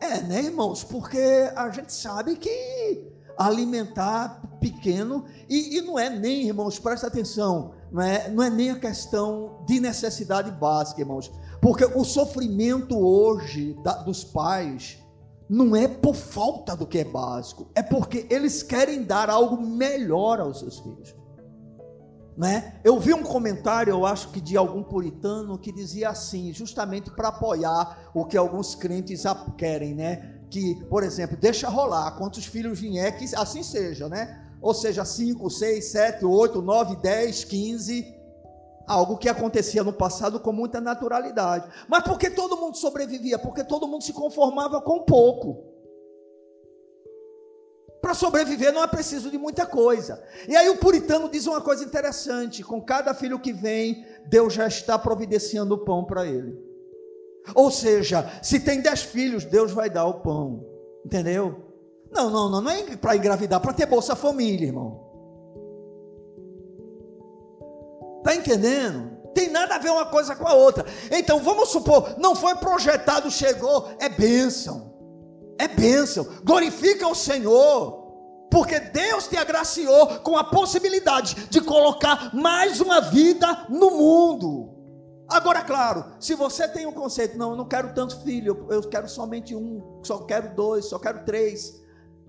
[0.00, 0.84] É, né, irmãos?
[0.84, 7.74] Porque a gente sabe que alimentar pequeno, e, e não é nem, irmãos, presta atenção,
[7.92, 11.30] não é, não é nem a questão de necessidade básica, irmãos,
[11.60, 14.98] porque o sofrimento hoje da, dos pais
[15.48, 20.40] não é por falta do que é básico, é porque eles querem dar algo melhor
[20.40, 21.14] aos seus filhos.
[22.36, 22.80] Né?
[22.84, 27.28] Eu vi um comentário, eu acho que de algum puritano, que dizia assim, justamente para
[27.28, 29.22] apoiar o que alguns crentes
[29.56, 30.34] querem, né?
[30.50, 34.44] Que, por exemplo, deixa rolar, quantos filhos vier, que assim seja, né?
[34.60, 38.15] Ou seja, 5, 6, 7, 8, 9, 10, 15,
[38.86, 41.68] Algo que acontecia no passado com muita naturalidade.
[41.88, 43.38] Mas por que todo mundo sobrevivia?
[43.38, 45.64] Porque todo mundo se conformava com pouco.
[48.00, 50.22] Para sobreviver não é preciso de muita coisa.
[50.46, 54.68] E aí o puritano diz uma coisa interessante: com cada filho que vem, Deus já
[54.68, 56.56] está providenciando o pão para ele.
[57.54, 60.64] Ou seja, se tem dez filhos, Deus vai dar o pão.
[61.04, 61.66] Entendeu?
[62.10, 65.05] Não, não, não, não é para engravidar, para ter Bolsa Família, irmão.
[68.26, 69.16] Está entendendo?
[69.32, 70.84] Tem nada a ver uma coisa com a outra.
[71.12, 74.92] Então vamos supor, não foi projetado, chegou, é bênção.
[75.56, 76.26] É bênção.
[76.42, 78.04] Glorifica o Senhor.
[78.50, 84.74] Porque Deus te agraciou com a possibilidade de colocar mais uma vida no mundo.
[85.28, 89.08] Agora, claro, se você tem um conceito, não, eu não quero tanto filho, eu quero
[89.08, 91.80] somente um, só quero dois, só quero três,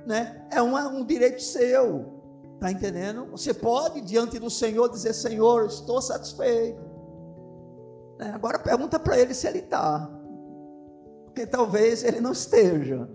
[0.05, 0.45] né?
[0.51, 2.16] É um, um direito seu.
[2.57, 3.27] Está entendendo?
[3.27, 6.81] Você pode, diante do Senhor, dizer: Senhor, estou satisfeito.
[8.19, 10.09] É, agora pergunta para ele se ele está.
[11.25, 13.07] Porque talvez ele não esteja.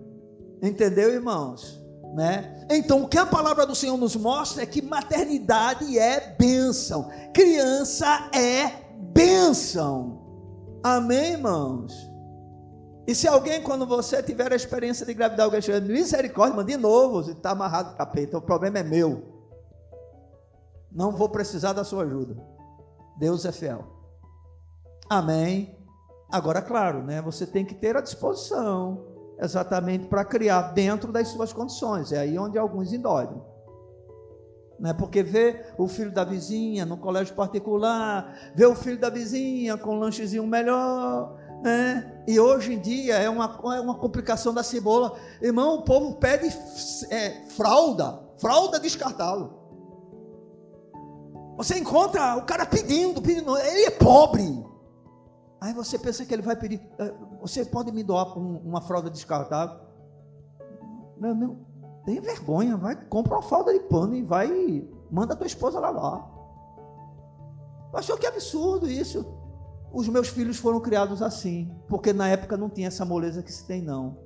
[0.61, 1.77] Entendeu, irmãos?
[2.15, 2.65] Né?
[2.69, 8.29] Então, o que a palavra do Senhor nos mostra é que maternidade é bênção, criança
[8.33, 8.71] é
[9.11, 10.21] bênção.
[10.81, 11.93] Amém, irmãos?
[13.05, 17.21] E se alguém, quando você tiver a experiência de gravidar, alguém chega, misericórdia, de novo,
[17.21, 19.32] você está amarrado capeta, o problema é meu.
[20.93, 22.35] Não vou precisar da sua ajuda.
[23.17, 23.85] Deus é fiel.
[25.09, 25.77] Amém.
[26.31, 27.21] Agora, claro, né?
[27.21, 29.05] Você tem que ter a disposição
[29.39, 32.11] exatamente para criar dentro das suas condições.
[32.11, 33.43] É aí onde alguns endoidam.
[34.79, 34.93] Né?
[34.93, 39.95] Porque vê o filho da vizinha no colégio particular, vê o filho da vizinha com
[39.95, 42.23] um lanchezinho melhor, né?
[42.27, 45.17] E hoje em dia é uma, é uma complicação da cebola.
[45.41, 46.47] Irmão, o povo pede
[47.09, 49.62] é, fralda, fralda descartável.
[51.57, 54.65] Você encontra o cara pedindo, pedindo, ele é pobre.
[55.61, 59.79] Aí você pensa que ele vai pedir, eh, você pode me doar uma fralda descartável?
[61.17, 61.57] Meu, meu,
[62.05, 66.29] tem vergonha, vai, compra uma fralda de pano e vai, manda a tua esposa lavar.
[67.93, 69.25] Achou que absurdo isso.
[69.93, 73.65] Os meus filhos foram criados assim, porque na época não tinha essa moleza que se
[73.65, 74.17] tem não.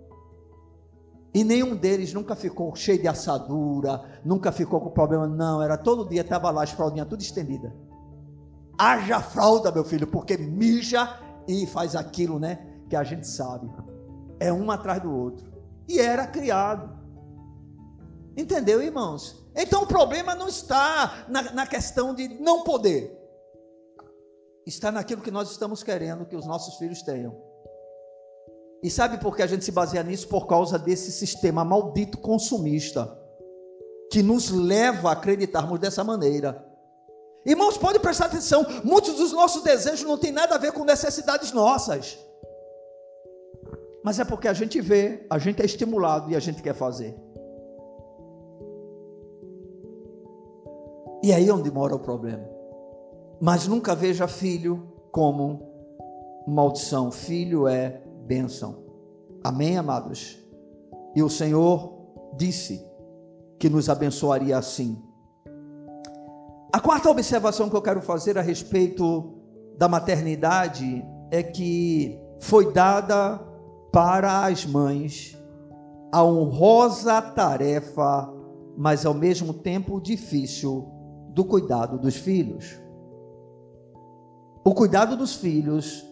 [1.38, 5.62] E nenhum deles nunca ficou cheio de assadura, nunca ficou com problema, não.
[5.62, 7.72] Era todo dia, estava lá as fraldinhas tudo estendida.
[8.76, 11.08] Haja fralda, meu filho, porque mija
[11.48, 12.66] e faz aquilo, né?
[12.90, 13.70] Que a gente sabe.
[14.40, 15.46] É um atrás do outro.
[15.88, 16.90] E era criado.
[18.36, 19.48] Entendeu, irmãos?
[19.56, 23.16] Então o problema não está na, na questão de não poder,
[24.66, 27.47] está naquilo que nós estamos querendo que os nossos filhos tenham.
[28.84, 30.28] E sabe por que a gente se baseia nisso?
[30.28, 33.18] Por causa desse sistema maldito consumista
[34.12, 36.66] que nos leva a acreditarmos dessa maneira.
[37.46, 41.52] Irmãos, pode prestar atenção, muitos dos nossos desejos não têm nada a ver com necessidades
[41.52, 42.20] nossas.
[44.04, 47.16] Mas é porque a gente vê, a gente é estimulado e a gente quer fazer.
[51.24, 52.48] E aí é onde mora o problema.
[53.40, 55.62] Mas nunca veja filho como
[56.48, 57.12] maldição.
[57.12, 58.84] Filho é bênção.
[59.44, 60.38] Amém, amados?
[61.16, 61.94] E o Senhor
[62.36, 62.86] disse
[63.58, 65.02] que nos abençoaria assim.
[66.72, 69.34] A quarta observação que eu quero fazer a respeito
[69.78, 73.40] da maternidade é que foi dada
[73.92, 75.36] para as mães
[76.12, 78.38] a honrosa tarefa
[78.78, 80.88] mas ao mesmo tempo difícil
[81.30, 82.80] do cuidado dos filhos.
[84.64, 86.06] O cuidado dos filhos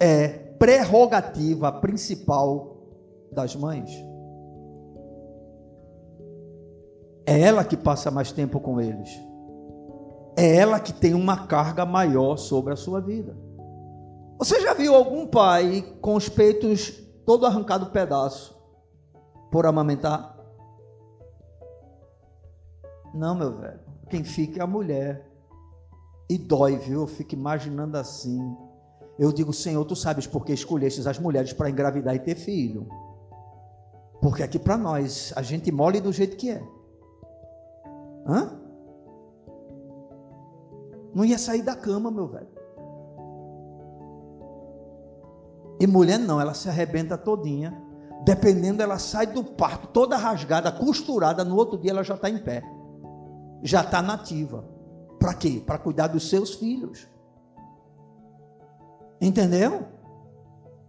[0.00, 2.76] é prerrogativa principal
[3.32, 3.90] das mães.
[7.26, 9.10] É ela que passa mais tempo com eles.
[10.36, 13.36] É ela que tem uma carga maior sobre a sua vida.
[14.38, 16.90] Você já viu algum pai com os peitos
[17.26, 18.56] todo arrancado pedaço
[19.50, 20.38] por amamentar?
[23.12, 23.80] Não, meu velho.
[24.08, 25.28] Quem fica é a mulher.
[26.30, 27.00] E dói, viu?
[27.00, 28.56] Eu fico imaginando assim.
[29.18, 32.86] Eu digo, Senhor, tu sabes por que escolhestes as mulheres para engravidar e ter filho?
[34.20, 36.62] Porque aqui para nós, a gente mole do jeito que é.
[38.26, 38.60] Hã?
[41.14, 42.48] Não ia sair da cama, meu velho.
[45.80, 47.76] E mulher não, ela se arrebenta todinha.
[48.24, 52.38] Dependendo, ela sai do parto toda rasgada, costurada, no outro dia ela já está em
[52.38, 52.62] pé.
[53.62, 54.64] Já está nativa.
[55.18, 55.62] Para quê?
[55.64, 57.08] Para cuidar dos seus filhos.
[59.20, 59.88] Entendeu?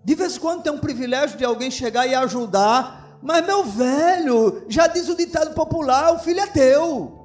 [0.03, 4.63] De vez em quando tem um privilégio de alguém chegar e ajudar, mas meu velho,
[4.67, 7.19] já diz o ditado popular: o filho é teu.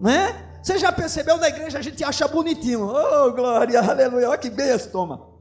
[0.00, 0.50] Né?
[0.62, 2.88] Você já percebeu na igreja a gente acha bonitinho.
[2.88, 5.32] Oh, glória, aleluia, olha que benção, toma.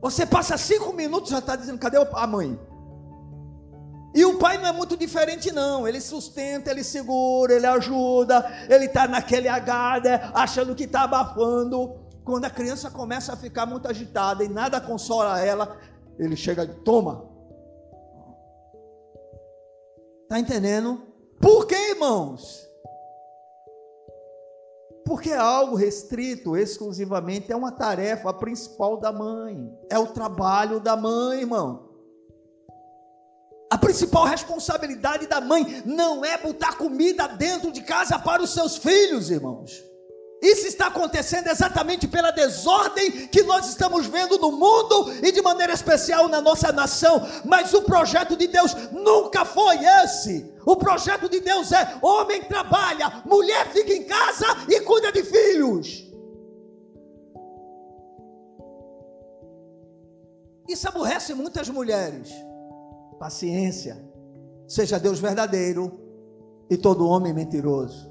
[0.00, 2.58] Você passa cinco minutos já está dizendo: cadê a mãe?
[4.16, 5.86] E o pai não é muito diferente, não.
[5.86, 12.00] Ele sustenta, ele segura, ele ajuda, ele está naquele agada, achando que está abafando.
[12.24, 15.76] Quando a criança começa a ficar muito agitada e nada consola ela,
[16.18, 17.28] ele chega e toma.
[20.22, 21.02] Está entendendo?
[21.38, 22.66] Por que, irmãos?
[25.04, 30.96] Porque é algo restrito exclusivamente, é uma tarefa principal da mãe, é o trabalho da
[30.96, 31.85] mãe, irmão.
[33.76, 38.78] A principal responsabilidade da mãe não é botar comida dentro de casa para os seus
[38.78, 39.84] filhos, irmãos.
[40.40, 45.74] Isso está acontecendo exatamente pela desordem que nós estamos vendo no mundo e de maneira
[45.74, 47.20] especial na nossa nação.
[47.44, 50.50] Mas o projeto de Deus nunca foi esse.
[50.64, 56.02] O projeto de Deus é: homem trabalha, mulher fica em casa e cuida de filhos.
[60.66, 62.32] Isso aborrece muitas mulheres
[63.18, 64.04] paciência.
[64.66, 65.92] Seja Deus verdadeiro
[66.68, 68.10] e todo homem mentiroso.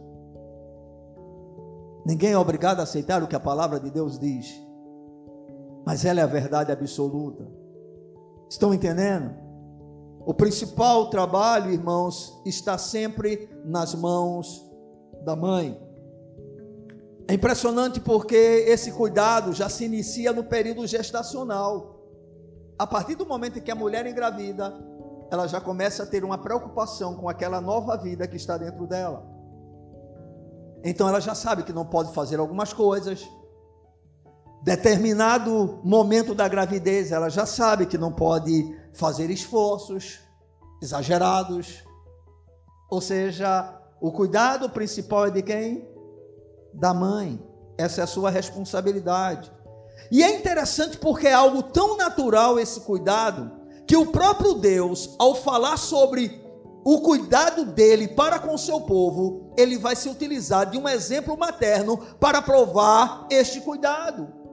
[2.06, 4.62] Ninguém é obrigado a aceitar o que a palavra de Deus diz,
[5.86, 7.46] mas ela é a verdade absoluta.
[8.48, 9.34] Estão entendendo?
[10.26, 14.64] O principal trabalho, irmãos, está sempre nas mãos
[15.24, 15.80] da mãe.
[17.28, 21.96] É impressionante porque esse cuidado já se inicia no período gestacional.
[22.78, 24.74] A partir do momento em que a mulher engravida,
[25.32, 29.26] ela já começa a ter uma preocupação com aquela nova vida que está dentro dela.
[30.84, 33.28] Então ela já sabe que não pode fazer algumas coisas.
[34.64, 40.20] Determinado momento da gravidez, ela já sabe que não pode fazer esforços
[40.82, 41.84] exagerados.
[42.90, 45.90] Ou seja, o cuidado principal é de quem?
[46.74, 47.44] Da mãe.
[47.78, 49.52] Essa é a sua responsabilidade.
[50.12, 53.65] E é interessante porque é algo tão natural esse cuidado
[53.96, 56.44] que o próprio Deus, ao falar sobre
[56.84, 61.38] o cuidado dele para com o seu povo, ele vai se utilizar de um exemplo
[61.38, 64.45] materno para provar este cuidado.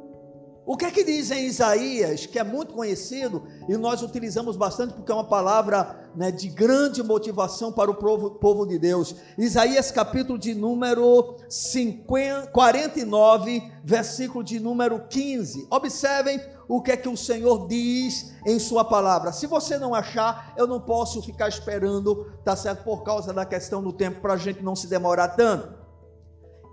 [0.64, 4.94] O que é que diz em Isaías, que é muito conhecido e nós utilizamos bastante
[4.94, 9.16] porque é uma palavra né, de grande motivação para o povo, povo de Deus?
[9.36, 15.66] Isaías, capítulo de número 50, 49, versículo de número 15.
[15.68, 19.32] Observem o que é que o Senhor diz em Sua palavra.
[19.32, 22.84] Se você não achar, eu não posso ficar esperando, tá certo?
[22.84, 25.81] Por causa da questão do tempo, para a gente não se demorar tanto.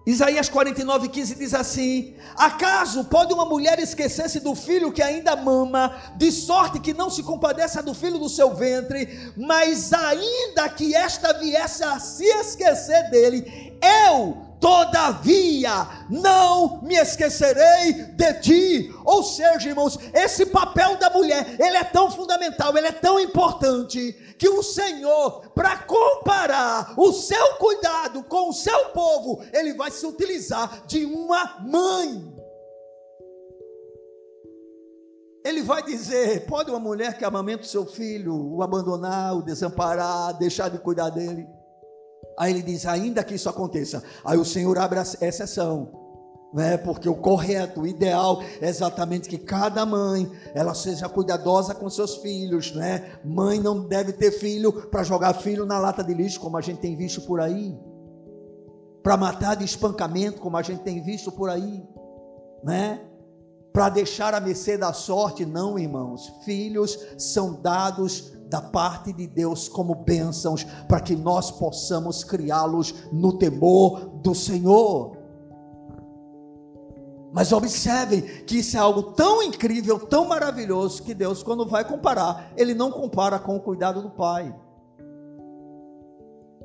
[0.10, 5.96] Isaías 49, 15 diz assim: Acaso pode uma mulher esquecer-se do filho que ainda mama,
[6.16, 11.34] de sorte que não se compadeça do filho do seu ventre, mas ainda que esta
[11.34, 13.78] viesse a se esquecer dele,
[14.10, 18.96] eu todavia não me esquecerei de ti.
[19.06, 24.14] Ou seja, irmãos, esse papel da mulher, ele é tão fundamental, ele é tão importante,
[24.38, 30.06] que o Senhor, para comparar o seu cuidado com o seu povo, ele vai se
[30.06, 32.40] utilizar de uma mãe.
[35.44, 40.38] Ele vai dizer: pode uma mulher que amamenta o seu filho o abandonar, o desamparar,
[40.38, 41.48] deixar de cuidar dele?
[42.40, 44.02] Aí ele diz: ainda que isso aconteça.
[44.24, 45.92] Aí o Senhor abre a exceção.
[46.54, 46.78] né?
[46.78, 52.16] Porque o correto, o ideal é exatamente que cada mãe ela seja cuidadosa com seus
[52.18, 53.20] filhos, né?
[53.26, 56.80] Mãe não deve ter filho para jogar filho na lata de lixo, como a gente
[56.80, 57.78] tem visto por aí,
[59.04, 61.84] para matar de espancamento, como a gente tem visto por aí,
[62.64, 63.02] né?
[63.74, 66.34] Para deixar a mercê da sorte, não, irmãos.
[66.44, 73.38] Filhos são dados da parte de Deus como bênçãos, para que nós possamos criá-los no
[73.38, 75.18] temor do Senhor.
[77.32, 82.52] Mas observem que isso é algo tão incrível, tão maravilhoso, que Deus, quando vai comparar,
[82.58, 84.54] Ele não compara com o cuidado do pai.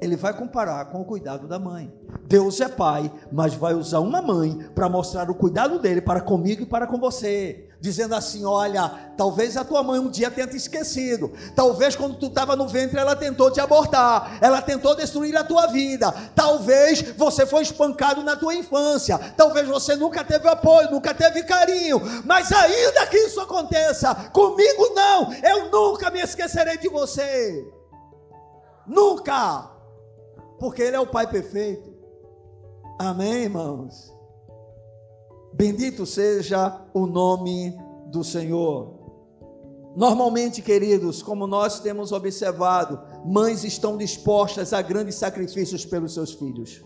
[0.00, 1.92] Ele vai comparar com o cuidado da mãe.
[2.26, 6.62] Deus é pai, mas vai usar uma mãe para mostrar o cuidado dele para comigo
[6.62, 10.56] e para com você dizendo assim: Olha, talvez a tua mãe um dia tenha te
[10.56, 15.44] esquecido, talvez quando tu estava no ventre ela tentou te abortar, ela tentou destruir a
[15.44, 21.12] tua vida, talvez você foi espancado na tua infância, talvez você nunca teve apoio, nunca
[21.12, 27.70] teve carinho, mas ainda que isso aconteça, comigo não, eu nunca me esquecerei de você,
[28.86, 29.70] nunca,
[30.58, 31.92] porque Ele é o Pai perfeito.
[32.98, 34.13] Amém, irmãos?
[35.56, 37.78] Bendito seja o nome
[38.08, 38.92] do Senhor.
[39.94, 46.84] Normalmente, queridos, como nós temos observado, mães estão dispostas a grandes sacrifícios pelos seus filhos.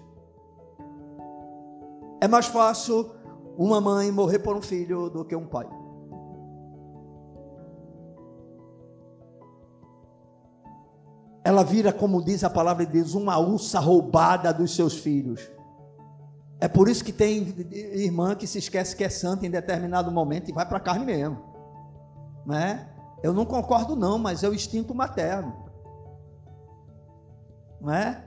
[2.20, 3.10] É mais fácil
[3.56, 5.66] uma mãe morrer por um filho do que um pai.
[11.42, 15.50] Ela vira, como diz a palavra de Deus, uma ursa roubada dos seus filhos.
[16.60, 20.48] É por isso que tem irmã que se esquece que é santa em determinado momento
[20.48, 21.38] e vai para a carne mesmo.
[22.44, 22.88] Né?
[23.22, 25.54] Eu não concordo não, mas é o instinto materno.
[27.80, 28.24] Né?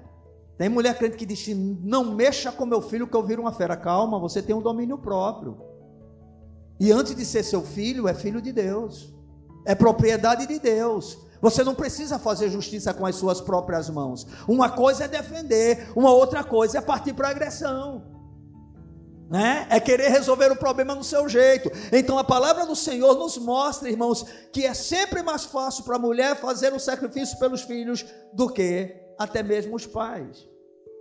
[0.58, 1.46] Tem mulher crente que diz:
[1.84, 3.76] "Não mexa com meu filho que eu viro uma fera".
[3.76, 5.58] Calma, você tem um domínio próprio.
[6.80, 9.14] E antes de ser seu filho, é filho de Deus.
[9.66, 11.20] É propriedade de Deus.
[11.42, 14.26] Você não precisa fazer justiça com as suas próprias mãos.
[14.48, 18.21] Uma coisa é defender, uma outra coisa é partir para agressão
[19.32, 19.66] né?
[19.70, 21.72] É querer resolver o problema no seu jeito.
[21.90, 26.00] Então a palavra do Senhor nos mostra, irmãos, que é sempre mais fácil para a
[26.00, 30.46] mulher fazer um sacrifício pelos filhos do que até mesmo os pais.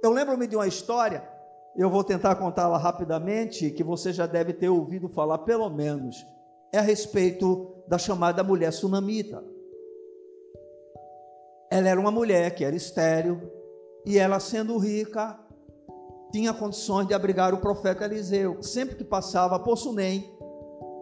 [0.00, 1.28] Eu lembro-me de uma história,
[1.76, 6.24] eu vou tentar contá-la rapidamente, que você já deve ter ouvido falar pelo menos.
[6.72, 9.42] É a respeito da chamada mulher sunamita.
[11.68, 13.40] Ela era uma mulher que era estéril
[14.06, 15.36] e ela sendo rica,
[16.32, 18.62] tinha condições de abrigar o profeta Eliseu.
[18.62, 20.30] Sempre que passava por Sunem,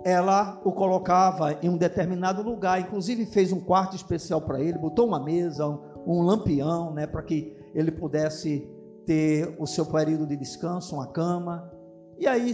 [0.04, 5.06] ela o colocava em um determinado lugar, inclusive fez um quarto especial para ele, botou
[5.06, 5.66] uma mesa,
[6.06, 8.66] um, lampião, né, para que ele pudesse
[9.04, 11.70] ter o seu período de descanso, uma cama.
[12.18, 12.52] E aí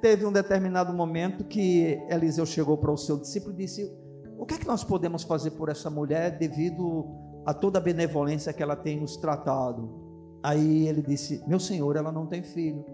[0.00, 3.90] teve um determinado momento que Eliseu chegou para o seu discípulo e disse:
[4.38, 7.06] O que é que nós podemos fazer por essa mulher devido
[7.46, 10.05] a toda a benevolência que ela tem nos tratado?
[10.46, 12.84] Aí ele disse: Meu senhor, ela não tem filho.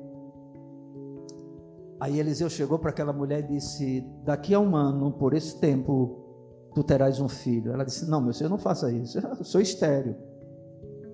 [2.01, 6.71] Aí Eliseu chegou para aquela mulher e disse: Daqui a um ano, por esse tempo,
[6.75, 7.71] tu terás um filho.
[7.71, 9.19] Ela disse: Não, meu senhor, não faça isso.
[9.39, 10.17] Eu sou estéreo.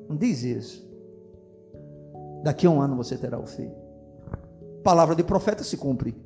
[0.08, 0.88] Não diz isso.
[2.44, 3.74] Daqui a um ano você terá o um filho.
[4.84, 6.16] Palavra de profeta se cumpre.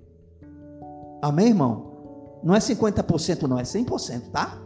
[1.23, 2.41] Amém, irmão?
[2.45, 4.61] Não é 50%, não, é 100%, tá?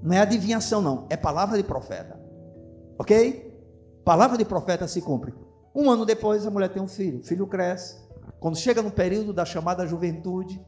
[0.00, 1.06] Não é adivinhação, não.
[1.10, 2.16] É palavra de profeta.
[2.96, 3.45] Ok?
[4.06, 5.34] Palavra de profeta se cumpre.
[5.74, 7.18] Um ano depois, a mulher tem um filho.
[7.18, 8.00] O filho cresce.
[8.38, 10.64] Quando chega no período da chamada juventude,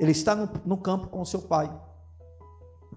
[0.00, 1.72] ele está no, no campo com seu pai.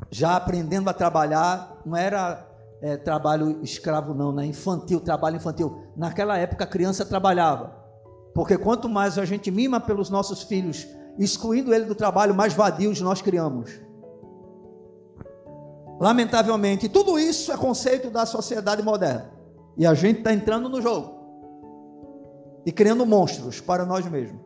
[0.09, 2.49] Já aprendendo a trabalhar, não era
[2.81, 4.47] é, trabalho escravo, não, né?
[4.47, 5.83] infantil, trabalho infantil.
[5.95, 7.75] Naquela época a criança trabalhava.
[8.33, 10.87] Porque quanto mais a gente mima pelos nossos filhos,
[11.19, 13.69] excluindo ele do trabalho, mais vadios nós criamos.
[15.99, 19.34] Lamentavelmente, tudo isso é conceito da sociedade moderna.
[19.77, 21.15] E a gente está entrando no jogo
[22.65, 24.41] e criando monstros para nós mesmos.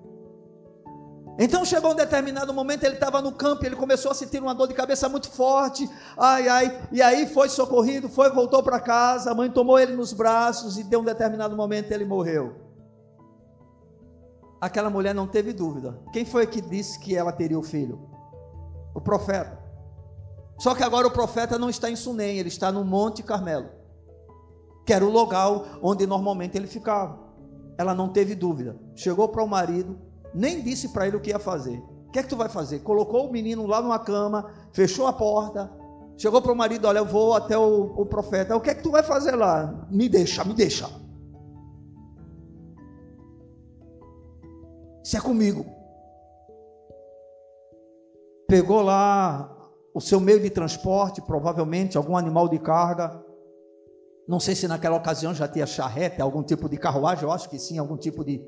[1.42, 4.68] Então chegou um determinado momento, ele estava no campo, ele começou a sentir uma dor
[4.68, 9.34] de cabeça muito forte, ai, ai, e aí foi socorrido, foi, voltou para casa, a
[9.34, 12.56] mãe tomou ele nos braços e deu um determinado momento ele morreu.
[14.60, 15.98] Aquela mulher não teve dúvida.
[16.12, 18.10] Quem foi que disse que ela teria o filho?
[18.94, 19.58] O profeta.
[20.58, 23.79] Só que agora o profeta não está em Sunem, ele está no Monte Carmelo
[24.90, 27.20] que era o local onde normalmente ele ficava.
[27.78, 28.76] Ela não teve dúvida.
[28.96, 30.00] Chegou para o marido,
[30.34, 31.78] nem disse para ele o que ia fazer.
[32.08, 32.80] O que é que tu vai fazer?
[32.80, 35.72] Colocou o menino lá numa cama, fechou a porta,
[36.18, 38.56] chegou para o marido, olha, eu vou até o, o profeta.
[38.56, 39.88] O que é que tu vai fazer lá?
[39.92, 40.90] Me deixa, me deixa.
[45.04, 45.68] Isso é comigo.
[48.48, 49.56] Pegou lá
[49.94, 53.29] o seu meio de transporte, provavelmente algum animal de carga.
[54.30, 57.58] Não sei se naquela ocasião já tinha charrete, algum tipo de carruagem, eu acho que
[57.58, 58.40] sim, algum tipo de.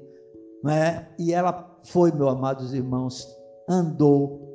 [0.63, 1.11] Não é?
[1.17, 3.27] E ela foi, meus amados irmãos,
[3.67, 4.47] andou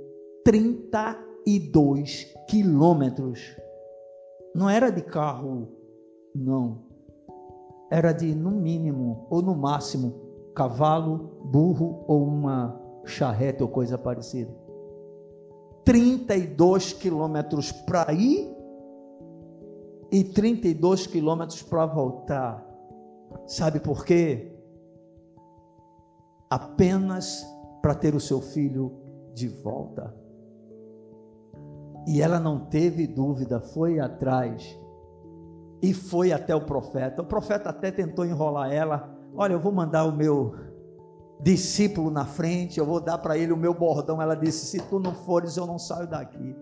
[0.44, 3.56] 32 quilômetros.
[4.54, 5.66] Não era de carro,
[6.32, 6.84] não.
[7.90, 10.14] Era de, no mínimo, ou no máximo,
[10.54, 14.54] cavalo, burro ou uma charrete ou coisa parecida.
[15.84, 18.55] 32 quilômetros para ir
[20.10, 22.64] e 32 quilômetros para voltar.
[23.46, 24.52] Sabe por quê?
[26.48, 27.44] Apenas
[27.82, 28.92] para ter o seu filho
[29.34, 30.14] de volta.
[32.06, 34.78] E ela não teve dúvida, foi atrás
[35.82, 37.22] e foi até o profeta.
[37.22, 39.12] O profeta até tentou enrolar ela.
[39.34, 40.54] Olha, eu vou mandar o meu
[41.40, 44.22] discípulo na frente, eu vou dar para ele o meu bordão.
[44.22, 46.56] Ela disse: Se tu não fores, eu não saio daqui.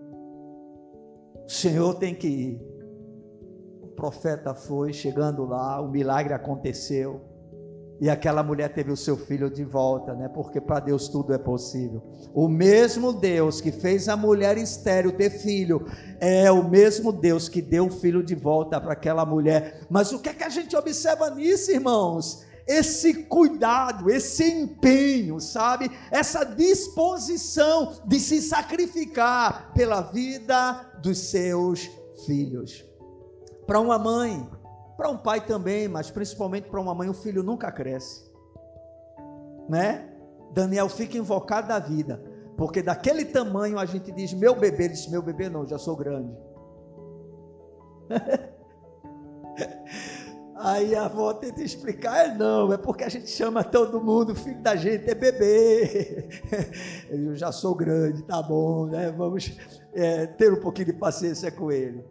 [1.45, 2.74] O Senhor tem que ir.
[3.95, 7.21] Profeta foi, chegando lá, o milagre aconteceu.
[7.99, 10.27] E aquela mulher teve o seu filho de volta, né?
[10.27, 12.03] Porque para Deus tudo é possível.
[12.33, 15.85] O mesmo Deus que fez a mulher estéril ter filho,
[16.19, 19.85] é o mesmo Deus que deu o filho de volta para aquela mulher.
[19.89, 22.45] Mas o que é que a gente observa nisso, irmãos?
[22.67, 25.89] esse cuidado, esse empenho, sabe?
[26.09, 31.89] Essa disposição de se sacrificar pela vida dos seus
[32.25, 32.83] filhos.
[33.65, 34.47] Para uma mãe,
[34.97, 38.31] para um pai também, mas principalmente para uma mãe, o filho nunca cresce.
[39.67, 40.09] Né?
[40.53, 42.23] Daniel fica invocado da vida,
[42.55, 45.95] porque daquele tamanho a gente diz: meu bebê, ele diz: meu bebê não, já sou
[45.95, 46.35] grande.
[50.57, 54.61] Aí a avó tenta explicar, é não, é porque a gente chama todo mundo, filho
[54.61, 56.29] da gente é bebê.
[57.11, 59.11] Eu já sou grande, tá bom, né?
[59.11, 59.57] Vamos
[59.93, 62.05] é, ter um pouquinho de paciência com ele.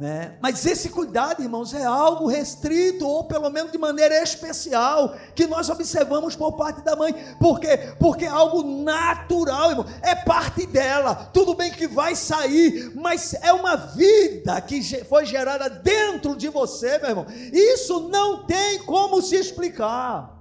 [0.00, 0.38] Né?
[0.40, 5.68] Mas esse cuidado, irmãos, é algo restrito, ou pelo menos de maneira especial, que nós
[5.68, 7.12] observamos por parte da mãe.
[7.38, 7.92] Por quê?
[7.98, 9.84] Porque é algo natural, irmão.
[10.00, 11.14] É parte dela.
[11.34, 16.96] Tudo bem que vai sair, mas é uma vida que foi gerada dentro de você,
[16.96, 17.26] meu irmão.
[17.52, 20.34] Isso não tem como se explicar.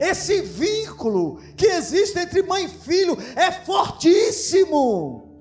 [0.00, 5.31] Esse vínculo que existe entre mãe e filho é fortíssimo.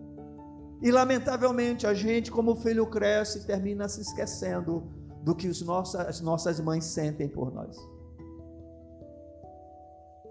[0.81, 4.83] E lamentavelmente a gente, como filho cresce, termina se esquecendo
[5.23, 7.77] do que os nossas, as nossas mães sentem por nós.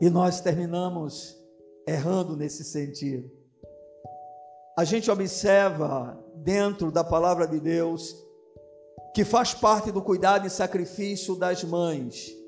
[0.01, 1.37] E nós terminamos
[1.87, 3.31] errando nesse sentido.
[4.77, 8.17] A gente observa dentro da palavra de Deus
[9.15, 12.41] que faz parte do cuidado e sacrifício das mães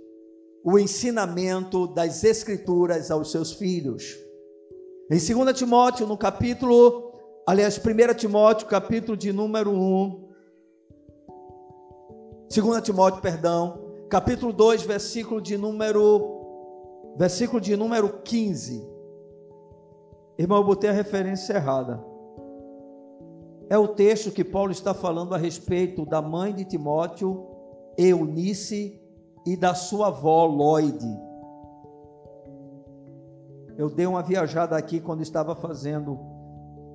[0.64, 4.16] o ensinamento das escrituras aos seus filhos.
[5.10, 7.11] Em 2 Timóteo, no capítulo
[7.46, 10.28] Aliás, 1 Timóteo, capítulo de número 1.
[12.54, 16.40] 2 Timóteo, perdão, capítulo 2, versículo de número
[17.16, 18.88] versículo de número 15.
[20.38, 22.02] Irmão, eu botei a referência errada.
[23.68, 27.46] É o texto que Paulo está falando a respeito da mãe de Timóteo,
[27.98, 29.02] Eunice,
[29.44, 31.20] e da sua avó Loide.
[33.76, 36.31] Eu dei uma viajada aqui quando estava fazendo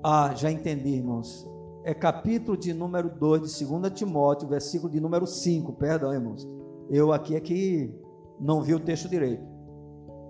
[0.09, 1.45] ah, já entendi, irmãos.
[1.83, 5.73] É capítulo de número 2 de 2 Timóteo, versículo de número 5.
[5.73, 6.47] Perdão, irmãos.
[6.89, 7.93] Eu aqui é que
[8.39, 9.43] não vi o texto direito.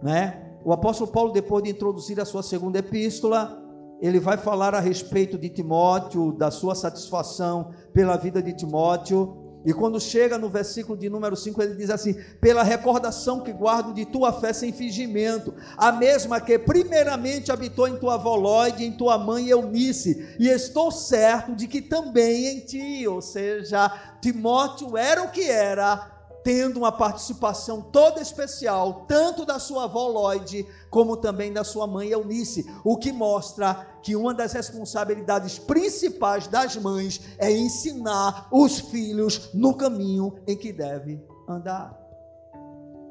[0.01, 0.57] Né?
[0.65, 3.55] O apóstolo Paulo, depois de introduzir a sua segunda epístola,
[4.01, 9.73] ele vai falar a respeito de Timóteo, da sua satisfação pela vida de Timóteo, e
[9.73, 14.05] quando chega no versículo de número 5, ele diz assim: Pela recordação que guardo de
[14.05, 19.17] tua fé sem fingimento, a mesma que primeiramente habitou em tua avó Lóide, em tua
[19.17, 23.91] mãe Eunice, e estou certo de que também em ti, ou seja,
[24.21, 26.16] Timóteo era o que era,
[26.47, 32.07] tendo uma participação toda especial, tanto da sua avó Lloyd, como também da sua mãe
[32.07, 39.49] Eunice, o que mostra que uma das responsabilidades principais das mães é ensinar os filhos
[39.53, 41.99] no caminho em que deve andar.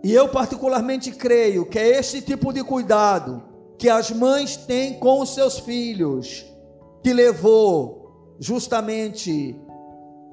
[0.03, 3.43] E eu particularmente creio que é este tipo de cuidado
[3.77, 6.47] que as mães têm com os seus filhos
[7.03, 9.61] que levou justamente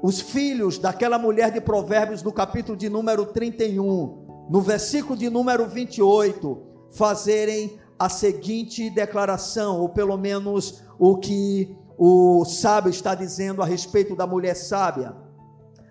[0.03, 5.65] os filhos daquela mulher de Provérbios, no capítulo de número 31, no versículo de número
[5.65, 13.65] 28, fazerem a seguinte declaração, ou pelo menos o que o sábio está dizendo a
[13.65, 15.15] respeito da mulher sábia.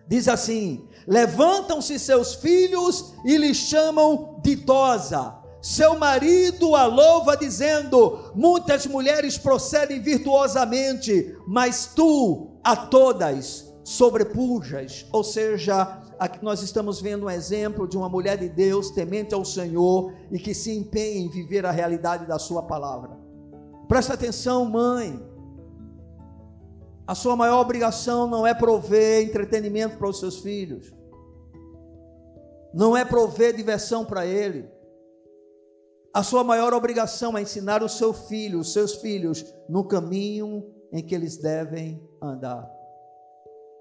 [0.06, 8.86] Diz assim: Levantam-se seus filhos e lhe chamam ditosa, seu marido a louva, dizendo: Muitas
[8.86, 15.06] mulheres procedem virtuosamente, mas tu a todas sobrepujas.
[15.12, 19.44] Ou seja, aqui nós estamos vendo um exemplo de uma mulher de Deus, temente ao
[19.44, 23.18] Senhor e que se empenha em viver a realidade da Sua palavra.
[23.88, 25.20] Presta atenção, mãe.
[27.06, 30.94] A sua maior obrigação não é prover entretenimento para os seus filhos,
[32.72, 34.66] não é prover diversão para ele.
[36.14, 41.02] A sua maior obrigação é ensinar o seu filho, os seus filhos, no caminho em
[41.02, 42.70] que eles devem andar.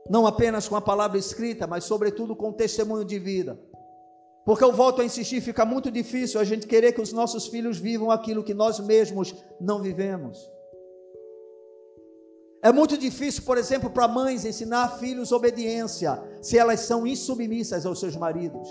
[0.10, 3.60] Não apenas com a palavra escrita, mas sobretudo com o testemunho de vida.
[4.46, 7.78] Porque eu volto a insistir, fica muito difícil a gente querer que os nossos filhos
[7.78, 10.50] vivam aquilo que nós mesmos não vivemos.
[12.64, 18.00] É muito difícil, por exemplo, para mães ensinar filhos obediência, se elas são insubmissas aos
[18.00, 18.68] seus maridos.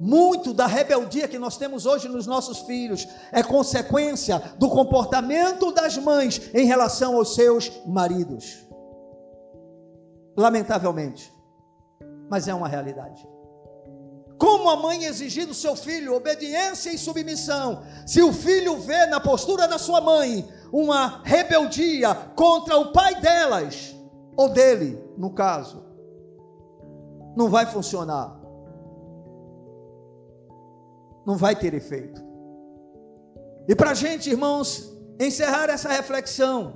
[0.00, 5.98] Muito da rebeldia que nós temos hoje nos nossos filhos é consequência do comportamento das
[5.98, 8.67] mães em relação aos seus maridos.
[10.38, 11.34] Lamentavelmente,
[12.30, 13.28] mas é uma realidade.
[14.38, 19.18] Como a mãe exigir do seu filho obediência e submissão, se o filho vê na
[19.18, 23.96] postura da sua mãe uma rebeldia contra o pai delas,
[24.36, 25.84] ou dele, no caso,
[27.36, 28.38] não vai funcionar
[31.28, 32.24] não vai ter efeito.
[33.68, 36.72] E para a gente, irmãos, encerrar essa reflexão,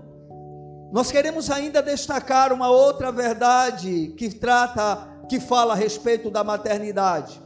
[0.92, 7.42] nós queremos ainda destacar uma outra verdade que trata, que fala a respeito da maternidade,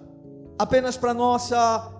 [0.59, 1.93] apenas para nossa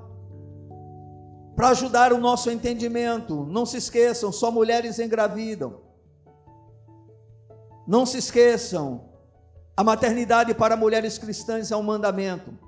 [1.55, 3.47] para ajudar o nosso entendimento.
[3.47, 5.81] Não se esqueçam, só mulheres engravidam.
[7.87, 9.09] Não se esqueçam,
[9.77, 12.59] a maternidade para mulheres cristãs é um mandamento.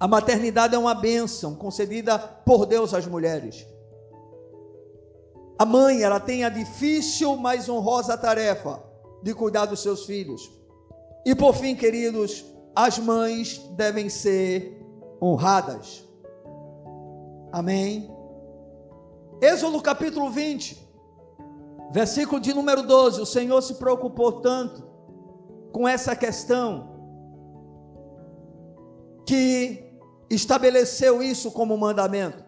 [0.00, 3.64] A maternidade é uma bênção concedida por Deus às mulheres.
[5.62, 8.82] A mãe, ela tem a difícil, mas honrosa tarefa
[9.22, 10.50] de cuidar dos seus filhos.
[11.24, 12.44] E por fim, queridos,
[12.74, 14.84] as mães devem ser
[15.22, 16.04] honradas.
[17.52, 18.12] Amém.
[19.40, 20.84] Êxodo capítulo 20,
[21.92, 23.20] versículo de número 12.
[23.20, 24.82] O Senhor se preocupou tanto
[25.70, 26.90] com essa questão
[29.24, 29.94] que
[30.28, 32.44] estabeleceu isso como mandamento.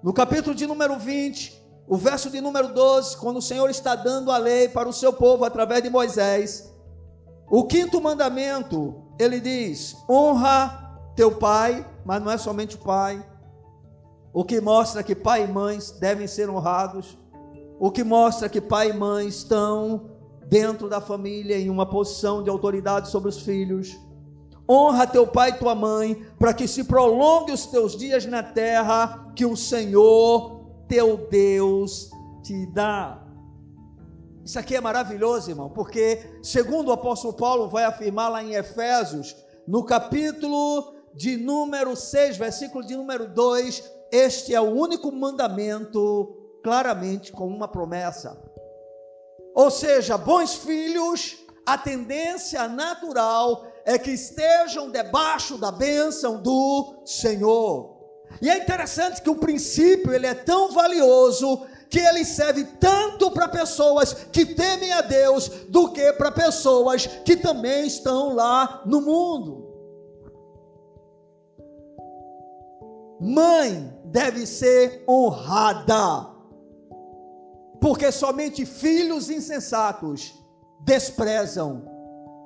[0.00, 1.57] No capítulo de número 20,
[1.88, 5.10] o verso de número 12, quando o Senhor está dando a lei para o seu
[5.10, 6.70] povo através de Moisés,
[7.50, 13.26] o quinto mandamento, ele diz: honra teu pai, mas não é somente o pai,
[14.34, 17.16] o que mostra que pai e mães devem ser honrados,
[17.80, 20.10] o que mostra que pai e mãe estão
[20.46, 23.98] dentro da família em uma posição de autoridade sobre os filhos.
[24.70, 29.32] Honra teu pai e tua mãe, para que se prolongue os teus dias na terra
[29.34, 30.57] que o Senhor
[30.88, 32.10] teu Deus
[32.42, 33.22] te dá.
[34.44, 39.36] Isso aqui é maravilhoso, irmão, porque, segundo o apóstolo Paulo vai afirmar lá em Efésios,
[39.66, 47.30] no capítulo de número 6, versículo de número 2, este é o único mandamento, claramente
[47.30, 48.42] com uma promessa.
[49.54, 51.36] Ou seja, bons filhos,
[51.66, 57.97] a tendência natural é que estejam debaixo da bênção do Senhor.
[58.40, 63.48] E é interessante que o princípio ele é tão valioso que ele serve tanto para
[63.48, 69.68] pessoas que temem a Deus do que para pessoas que também estão lá no mundo.
[73.20, 76.28] Mãe deve ser honrada,
[77.80, 80.34] porque somente filhos insensatos
[80.84, 81.82] desprezam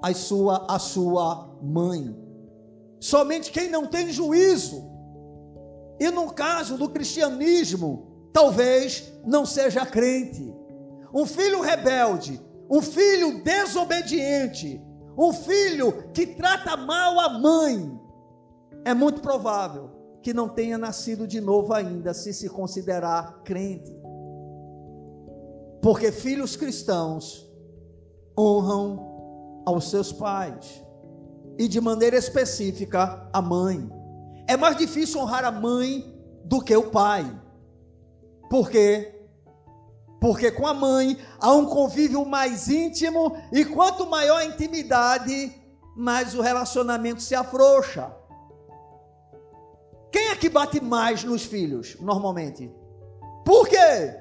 [0.02, 2.16] a sua, a sua mãe.
[2.98, 4.91] Somente quem não tem juízo,
[5.98, 10.54] e no caso do cristianismo, talvez não seja crente.
[11.14, 12.40] Um filho rebelde,
[12.70, 14.80] um filho desobediente,
[15.16, 18.00] um filho que trata mal a mãe,
[18.84, 19.90] é muito provável
[20.22, 23.94] que não tenha nascido de novo ainda, se se considerar crente.
[25.80, 27.48] Porque filhos cristãos
[28.38, 30.82] honram aos seus pais
[31.58, 33.90] e de maneira específica a mãe.
[34.52, 36.14] É mais difícil honrar a mãe
[36.44, 37.24] do que o pai.
[38.50, 39.10] Por quê?
[40.20, 45.58] Porque com a mãe há um convívio mais íntimo e quanto maior a intimidade,
[45.96, 48.14] mais o relacionamento se afrouxa.
[50.12, 52.70] Quem é que bate mais nos filhos, normalmente?
[53.46, 54.14] Por quê?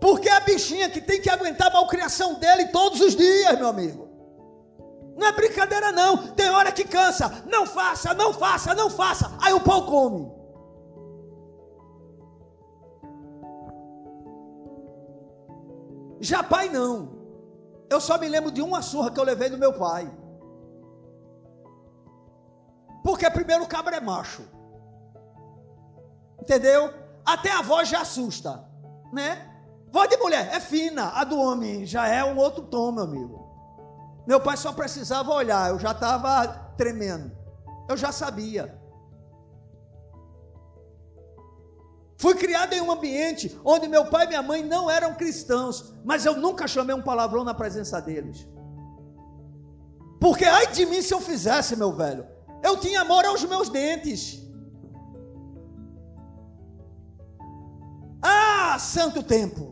[0.00, 3.68] Porque é a bichinha que tem que aguentar a malcriação dele todos os dias, meu
[3.68, 4.11] amigo.
[5.16, 6.28] Não é brincadeira, não.
[6.32, 7.44] Tem hora que cansa.
[7.46, 9.30] Não faça, não faça, não faça.
[9.40, 10.30] Aí o pau come.
[16.20, 17.20] Já pai, não.
[17.90, 20.10] Eu só me lembro de uma surra que eu levei do meu pai.
[23.02, 24.42] Porque primeiro o cabra é macho.
[26.40, 26.92] Entendeu?
[27.24, 28.64] Até a voz já assusta,
[29.12, 29.48] né?
[29.90, 33.51] Voz de mulher é fina, a do homem já é um outro tom, meu amigo.
[34.26, 36.46] Meu pai só precisava olhar, eu já estava
[36.76, 37.30] tremendo.
[37.88, 38.80] Eu já sabia.
[42.16, 46.24] Fui criado em um ambiente onde meu pai e minha mãe não eram cristãos, mas
[46.24, 48.46] eu nunca chamei um palavrão na presença deles.
[50.20, 52.24] Porque ai de mim se eu fizesse, meu velho.
[52.62, 54.40] Eu tinha amor aos meus dentes.
[58.22, 59.71] Ah, santo tempo.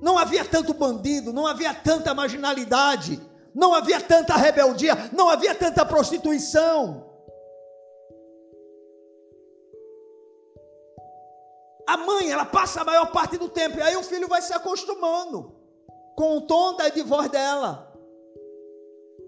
[0.00, 3.20] Não havia tanto bandido, não havia tanta marginalidade,
[3.54, 7.08] não havia tanta rebeldia, não havia tanta prostituição.
[11.86, 14.52] A mãe, ela passa a maior parte do tempo, e aí o filho vai se
[14.52, 15.56] acostumando
[16.14, 17.92] com o tom da de voz dela,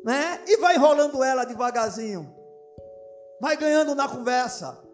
[0.05, 0.44] né?
[0.47, 2.32] E vai enrolando ela devagarzinho,
[3.40, 4.89] vai ganhando na conversa.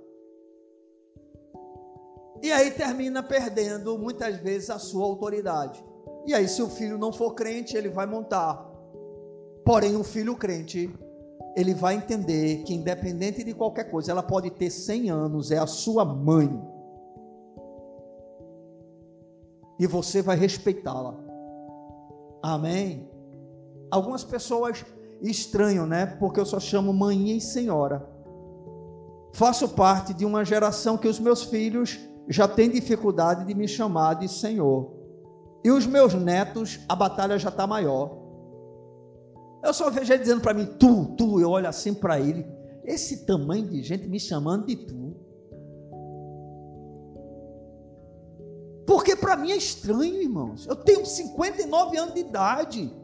[2.42, 5.84] E aí termina perdendo muitas vezes a sua autoridade.
[6.26, 8.68] E aí, se o filho não for crente, ele vai montar.
[9.64, 10.92] Porém, um filho crente,
[11.56, 15.66] ele vai entender que, independente de qualquer coisa, ela pode ter 100 anos, é a
[15.66, 16.50] sua mãe.
[19.78, 21.14] E você vai respeitá-la.
[22.42, 23.08] Amém?
[23.90, 24.84] Algumas pessoas
[25.22, 26.06] estranham, né?
[26.06, 28.08] Porque eu só chamo mãe e senhora.
[29.32, 34.14] Faço parte de uma geração que os meus filhos já têm dificuldade de me chamar
[34.14, 34.92] de Senhor.
[35.64, 38.18] E os meus netos, a batalha já está maior.
[39.64, 42.46] Eu só vejo ele dizendo para mim, tu, tu, eu olho assim para ele,
[42.84, 45.16] esse tamanho de gente me chamando de tu.
[48.86, 50.66] Porque para mim é estranho, irmãos.
[50.66, 52.96] Eu tenho 59 anos de idade.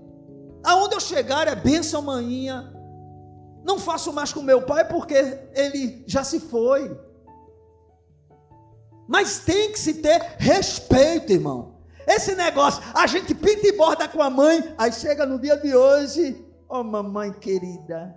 [0.63, 2.73] Aonde eu chegar é benção manhinha.
[3.65, 5.15] Não faço mais com meu pai porque
[5.55, 6.97] ele já se foi.
[9.13, 11.75] Mas tem que se ter respeito, irmão.
[12.09, 15.77] Esse negócio, a gente pinta e borda com a mãe, aí chega no dia de
[15.77, 18.17] hoje, ó oh, mamãe querida.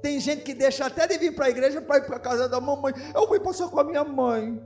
[0.00, 2.48] Tem gente que deixa até de vir para a igreja para ir para a casa
[2.48, 2.94] da mamãe.
[3.14, 4.58] Eu vou passar com a minha mãe.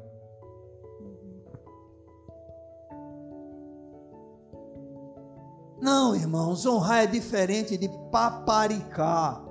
[5.81, 9.43] Não, irmãos, honrar é diferente de paparicar.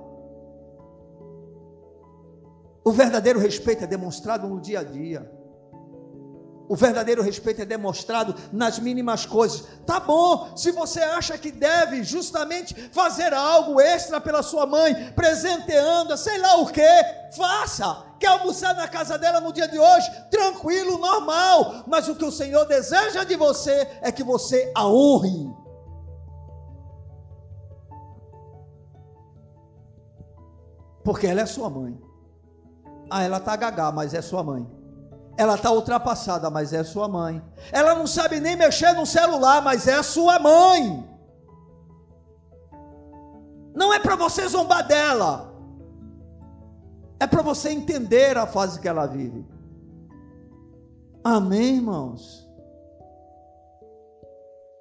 [2.82, 5.41] O verdadeiro respeito é demonstrado no dia a dia.
[6.72, 9.66] O verdadeiro respeito é demonstrado nas mínimas coisas.
[9.84, 16.16] Tá bom, se você acha que deve justamente fazer algo extra pela sua mãe, presenteando,
[16.16, 16.80] sei lá o que,
[17.36, 18.06] faça.
[18.18, 20.10] Quer almoçar na casa dela no dia de hoje?
[20.30, 21.84] Tranquilo, normal.
[21.86, 25.54] Mas o que o Senhor deseja de você é que você a honre.
[31.04, 32.00] Porque ela é sua mãe.
[33.10, 34.81] Ah, ela está gagá, mas é sua mãe.
[35.36, 37.42] Ela está ultrapassada, mas é sua mãe.
[37.72, 41.08] Ela não sabe nem mexer no celular, mas é sua mãe.
[43.74, 45.52] Não é para você zombar dela.
[47.18, 49.46] É para você entender a fase que ela vive.
[51.24, 52.46] Amém, irmãos?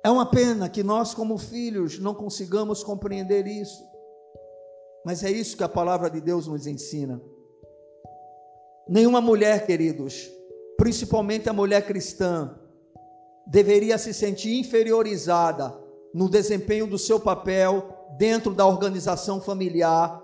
[0.04, 3.84] É uma pena que nós, como filhos, não consigamos compreender isso.
[5.06, 7.22] Mas é isso que a palavra de Deus nos ensina.
[8.88, 10.30] Nenhuma mulher, queridos,
[10.82, 12.56] principalmente a mulher cristã,
[13.46, 15.72] deveria se sentir inferiorizada
[16.12, 17.88] no desempenho do seu papel
[18.18, 20.20] dentro da organização familiar,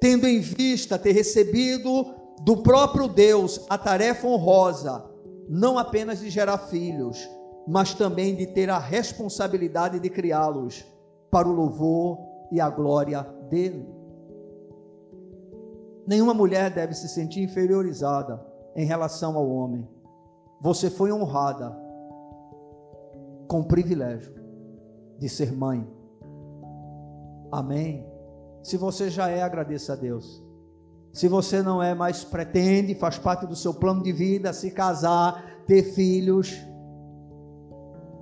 [0.00, 2.12] tendo em vista ter recebido
[2.42, 5.08] do próprio Deus a tarefa honrosa,
[5.48, 7.30] não apenas de gerar filhos,
[7.64, 10.84] mas também de ter a responsabilidade de criá-los
[11.30, 12.18] para o louvor
[12.50, 13.86] e a glória dele.
[16.04, 19.88] Nenhuma mulher deve se sentir inferiorizada em relação ao homem.
[20.60, 21.76] Você foi honrada
[23.46, 24.34] com o privilégio
[25.18, 25.86] de ser mãe.
[27.52, 28.06] Amém.
[28.62, 30.42] Se você já é, agradeça a Deus.
[31.12, 35.62] Se você não é, mas pretende, faz parte do seu plano de vida, se casar,
[35.66, 36.52] ter filhos,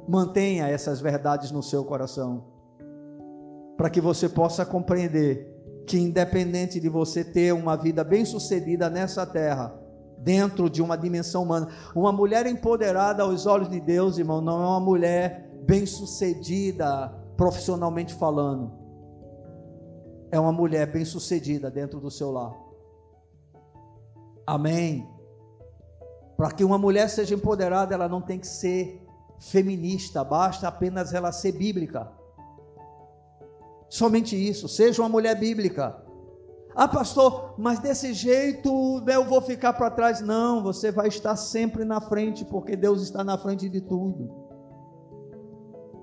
[0.06, 2.44] mantenha essas verdades no seu coração,
[3.78, 5.48] para que você possa compreender
[5.86, 9.81] que independente de você ter uma vida bem-sucedida nessa terra,
[10.22, 14.66] dentro de uma dimensão humana, uma mulher empoderada aos olhos de Deus, irmão, não é
[14.66, 18.72] uma mulher bem-sucedida profissionalmente falando,
[20.30, 22.54] é uma mulher bem-sucedida dentro do seu lar.
[24.46, 25.08] Amém.
[26.36, 29.06] Para que uma mulher seja empoderada, ela não tem que ser
[29.38, 32.10] feminista, basta apenas ela ser bíblica.
[33.88, 36.02] Somente isso, seja uma mulher bíblica.
[36.74, 40.20] Ah, pastor, mas desse jeito né, eu vou ficar para trás.
[40.20, 44.30] Não, você vai estar sempre na frente, porque Deus está na frente de tudo.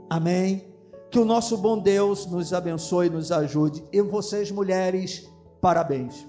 [0.10, 0.74] Amém?
[1.10, 3.84] Que o nosso bom Deus nos abençoe e nos ajude.
[3.92, 5.28] E vocês, mulheres,
[5.60, 6.28] parabéns.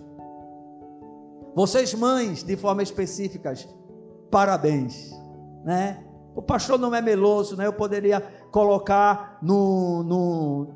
[1.54, 3.52] Vocês, mães, de forma específica,
[4.30, 5.10] parabéns.
[5.64, 6.02] Né?
[6.34, 7.66] O pastor não é meloso, né?
[7.66, 10.68] Eu poderia colocar no, no,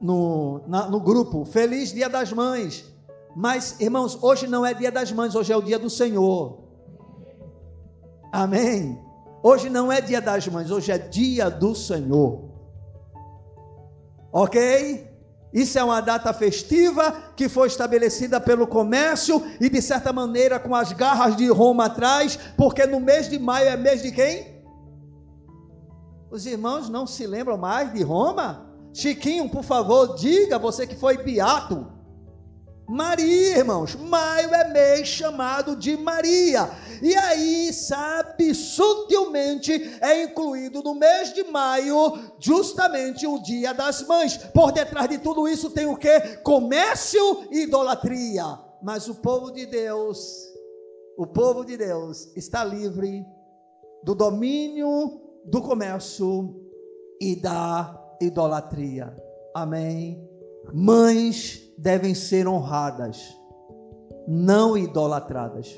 [0.00, 2.91] no, na, no grupo Feliz Dia das Mães.
[3.34, 6.58] Mas, irmãos, hoje não é dia das mães, hoje é o dia do Senhor.
[8.32, 8.98] Amém?
[9.42, 12.50] Hoje não é dia das mães, hoje é dia do Senhor.
[14.32, 15.10] Ok?
[15.52, 20.74] Isso é uma data festiva que foi estabelecida pelo comércio e, de certa maneira, com
[20.74, 24.62] as garras de Roma atrás, porque no mês de maio é mês de quem?
[26.30, 28.66] Os irmãos não se lembram mais de Roma?
[28.94, 31.91] Chiquinho, por favor, diga, você que foi beato.
[32.88, 36.68] Maria, irmãos, maio é mês chamado de Maria.
[37.00, 44.36] E aí, sabe, sutilmente é incluído no mês de maio, justamente o Dia das Mães.
[44.36, 46.36] Por detrás de tudo isso tem o que?
[46.38, 48.44] Comércio e idolatria.
[48.82, 50.18] Mas o povo de Deus,
[51.16, 53.24] o povo de Deus está livre
[54.02, 56.54] do domínio do comércio
[57.20, 59.16] e da idolatria.
[59.54, 60.31] Amém.
[60.72, 63.36] Mães devem ser honradas,
[64.28, 65.74] não idolatradas.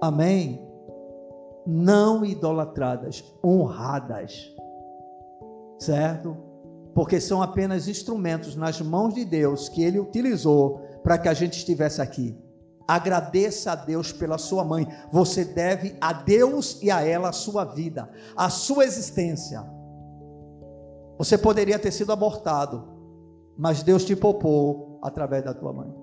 [0.00, 0.64] Amém?
[1.66, 4.54] Não idolatradas, honradas.
[5.78, 6.36] Certo?
[6.94, 11.58] Porque são apenas instrumentos nas mãos de Deus que Ele utilizou para que a gente
[11.58, 12.38] estivesse aqui.
[12.88, 14.86] Agradeça a Deus pela sua mãe.
[15.10, 19.75] Você deve a Deus e a ela a sua vida, a sua existência.
[21.18, 22.84] Você poderia ter sido abortado,
[23.56, 25.94] mas Deus te poupou através da tua mãe.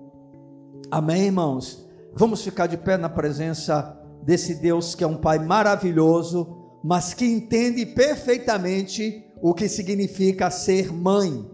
[0.89, 1.87] Amém, irmãos?
[2.13, 7.25] Vamos ficar de pé na presença desse Deus que é um Pai maravilhoso, mas que
[7.25, 11.49] entende perfeitamente o que significa ser mãe.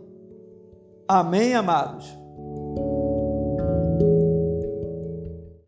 [1.07, 2.18] Amém, amados?